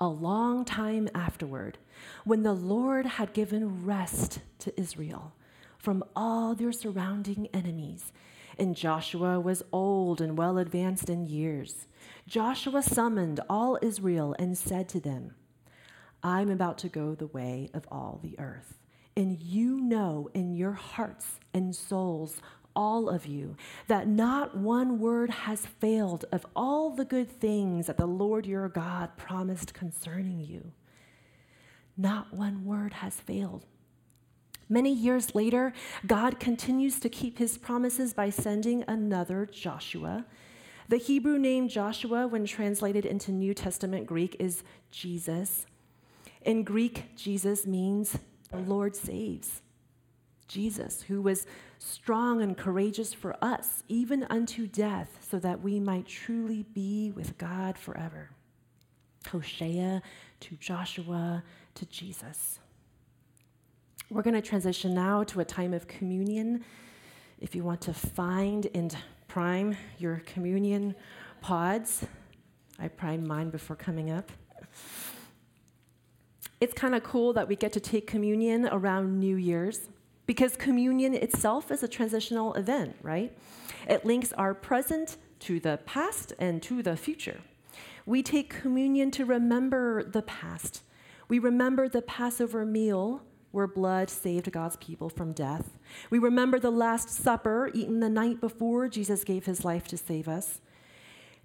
A 0.00 0.08
long 0.08 0.64
time 0.64 1.08
afterward, 1.14 1.78
when 2.24 2.42
the 2.42 2.52
Lord 2.52 3.06
had 3.06 3.32
given 3.32 3.84
rest 3.84 4.40
to 4.60 4.80
Israel 4.80 5.32
from 5.78 6.04
all 6.14 6.54
their 6.54 6.72
surrounding 6.72 7.48
enemies, 7.52 8.12
and 8.58 8.76
Joshua 8.76 9.40
was 9.40 9.64
old 9.72 10.20
and 10.20 10.36
well 10.38 10.58
advanced 10.58 11.08
in 11.08 11.26
years, 11.26 11.88
Joshua 12.26 12.82
summoned 12.82 13.40
all 13.48 13.78
Israel 13.82 14.36
and 14.38 14.56
said 14.56 14.88
to 14.90 15.00
them, 15.00 15.34
I'm 16.22 16.50
about 16.50 16.78
to 16.78 16.88
go 16.88 17.14
the 17.14 17.26
way 17.26 17.70
of 17.74 17.86
all 17.90 18.20
the 18.22 18.38
earth. 18.38 18.78
And 19.16 19.40
you 19.40 19.80
know 19.80 20.30
in 20.34 20.54
your 20.54 20.72
hearts 20.72 21.40
and 21.52 21.74
souls, 21.74 22.40
all 22.74 23.08
of 23.08 23.26
you, 23.26 23.56
that 23.88 24.06
not 24.06 24.56
one 24.56 24.98
word 24.98 25.30
has 25.30 25.66
failed 25.66 26.24
of 26.32 26.46
all 26.56 26.90
the 26.90 27.04
good 27.04 27.30
things 27.30 27.86
that 27.86 27.98
the 27.98 28.06
Lord 28.06 28.46
your 28.46 28.68
God 28.68 29.16
promised 29.16 29.74
concerning 29.74 30.40
you. 30.40 30.72
Not 31.96 32.32
one 32.32 32.64
word 32.64 32.94
has 32.94 33.16
failed. 33.16 33.66
Many 34.68 34.94
years 34.94 35.34
later, 35.34 35.74
God 36.06 36.40
continues 36.40 36.98
to 37.00 37.10
keep 37.10 37.36
his 37.36 37.58
promises 37.58 38.14
by 38.14 38.30
sending 38.30 38.84
another 38.88 39.44
Joshua. 39.44 40.24
The 40.88 40.96
Hebrew 40.96 41.38
name 41.38 41.68
Joshua, 41.68 42.26
when 42.26 42.46
translated 42.46 43.04
into 43.04 43.32
New 43.32 43.52
Testament 43.52 44.06
Greek, 44.06 44.36
is 44.38 44.62
Jesus. 44.90 45.66
In 46.44 46.64
Greek, 46.64 47.14
Jesus 47.16 47.66
means 47.66 48.18
the 48.50 48.58
Lord 48.58 48.96
saves. 48.96 49.62
Jesus, 50.48 51.02
who 51.02 51.22
was 51.22 51.46
strong 51.78 52.42
and 52.42 52.56
courageous 52.56 53.14
for 53.14 53.36
us, 53.42 53.82
even 53.88 54.24
unto 54.24 54.66
death, 54.66 55.18
so 55.28 55.38
that 55.38 55.62
we 55.62 55.80
might 55.80 56.06
truly 56.06 56.64
be 56.74 57.10
with 57.12 57.38
God 57.38 57.78
forever. 57.78 58.30
Hosea 59.30 60.02
to 60.40 60.56
Joshua 60.56 61.42
to 61.74 61.86
Jesus. 61.86 62.58
We're 64.10 64.22
going 64.22 64.34
to 64.34 64.42
transition 64.42 64.94
now 64.94 65.24
to 65.24 65.40
a 65.40 65.44
time 65.44 65.72
of 65.72 65.86
communion. 65.86 66.64
If 67.40 67.54
you 67.54 67.64
want 67.64 67.80
to 67.82 67.94
find 67.94 68.66
and 68.74 68.94
prime 69.28 69.76
your 69.98 70.22
communion 70.26 70.94
pods, 71.40 72.04
I 72.78 72.88
primed 72.88 73.26
mine 73.26 73.48
before 73.48 73.76
coming 73.76 74.10
up 74.10 74.30
it's 76.62 76.74
kind 76.74 76.94
of 76.94 77.02
cool 77.02 77.32
that 77.32 77.48
we 77.48 77.56
get 77.56 77.72
to 77.72 77.80
take 77.80 78.06
communion 78.06 78.68
around 78.70 79.18
New 79.18 79.34
Year's 79.34 79.88
because 80.26 80.54
communion 80.54 81.12
itself 81.12 81.72
is 81.72 81.82
a 81.82 81.88
transitional 81.88 82.54
event, 82.54 82.94
right? 83.02 83.36
It 83.88 84.06
links 84.06 84.32
our 84.34 84.54
present 84.54 85.16
to 85.40 85.58
the 85.58 85.80
past 85.86 86.32
and 86.38 86.62
to 86.62 86.80
the 86.80 86.96
future. 86.96 87.40
We 88.06 88.22
take 88.22 88.48
communion 88.48 89.10
to 89.10 89.24
remember 89.24 90.04
the 90.04 90.22
past. 90.22 90.84
We 91.26 91.40
remember 91.40 91.88
the 91.88 92.00
Passover 92.00 92.64
meal 92.64 93.22
where 93.50 93.66
blood 93.66 94.08
saved 94.08 94.52
God's 94.52 94.76
people 94.76 95.08
from 95.08 95.32
death. 95.32 95.76
We 96.10 96.20
remember 96.20 96.60
the 96.60 96.70
Last 96.70 97.10
Supper 97.10 97.72
eaten 97.74 97.98
the 97.98 98.08
night 98.08 98.40
before 98.40 98.88
Jesus 98.88 99.24
gave 99.24 99.46
his 99.46 99.64
life 99.64 99.88
to 99.88 99.96
save 99.96 100.28
us. 100.28 100.60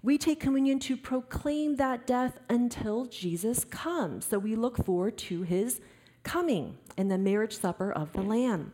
We 0.02 0.16
take 0.16 0.40
communion 0.40 0.78
to 0.80 0.96
proclaim 0.96 1.76
that 1.76 2.06
death 2.06 2.38
until 2.48 3.06
Jesus 3.06 3.64
comes. 3.64 4.26
So 4.26 4.38
we 4.38 4.54
look 4.54 4.84
forward 4.84 5.18
to 5.18 5.42
his 5.42 5.80
coming 6.22 6.78
in 6.96 7.08
the 7.08 7.18
marriage 7.18 7.56
supper 7.58 7.92
of 7.92 8.12
the 8.12 8.22
Lamb. 8.22 8.72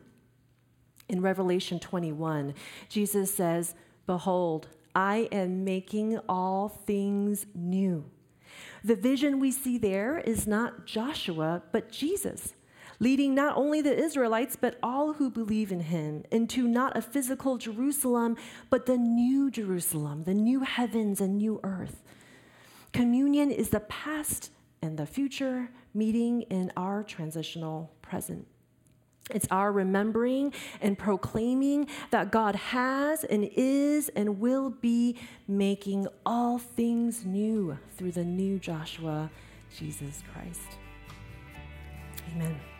In 1.08 1.22
Revelation 1.22 1.78
21, 1.78 2.54
Jesus 2.88 3.34
says, 3.34 3.74
Behold, 4.06 4.68
I 4.94 5.28
am 5.32 5.64
making 5.64 6.18
all 6.28 6.68
things 6.68 7.46
new. 7.54 8.04
The 8.82 8.94
vision 8.94 9.40
we 9.40 9.50
see 9.50 9.78
there 9.78 10.18
is 10.18 10.46
not 10.46 10.86
Joshua, 10.86 11.62
but 11.72 11.90
Jesus, 11.90 12.54
leading 13.00 13.34
not 13.34 13.56
only 13.56 13.80
the 13.80 13.96
Israelites, 13.96 14.56
but 14.56 14.78
all 14.82 15.14
who 15.14 15.30
believe 15.30 15.72
in 15.72 15.80
him 15.80 16.24
into 16.30 16.68
not 16.68 16.96
a 16.96 17.02
physical 17.02 17.58
Jerusalem, 17.58 18.36
but 18.70 18.86
the 18.86 18.96
new 18.96 19.50
Jerusalem, 19.50 20.24
the 20.24 20.34
new 20.34 20.60
heavens 20.60 21.20
and 21.20 21.38
new 21.38 21.60
earth. 21.62 22.02
Communion 22.92 23.50
is 23.50 23.70
the 23.70 23.80
past 23.80 24.50
and 24.80 24.98
the 24.98 25.06
future 25.06 25.70
meeting 25.94 26.42
in 26.42 26.70
our 26.76 27.02
transitional 27.02 27.90
present. 28.02 28.46
It's 29.30 29.46
our 29.50 29.72
remembering 29.72 30.52
and 30.82 30.98
proclaiming 30.98 31.88
that 32.10 32.30
God 32.30 32.54
has 32.56 33.24
and 33.24 33.48
is 33.56 34.10
and 34.10 34.38
will 34.38 34.68
be 34.70 35.18
making 35.48 36.06
all 36.26 36.58
things 36.58 37.24
new 37.24 37.78
through 37.96 38.12
the 38.12 38.24
new 38.24 38.58
Joshua, 38.58 39.30
Jesus 39.74 40.22
Christ. 40.32 40.78
Amen. 42.34 42.73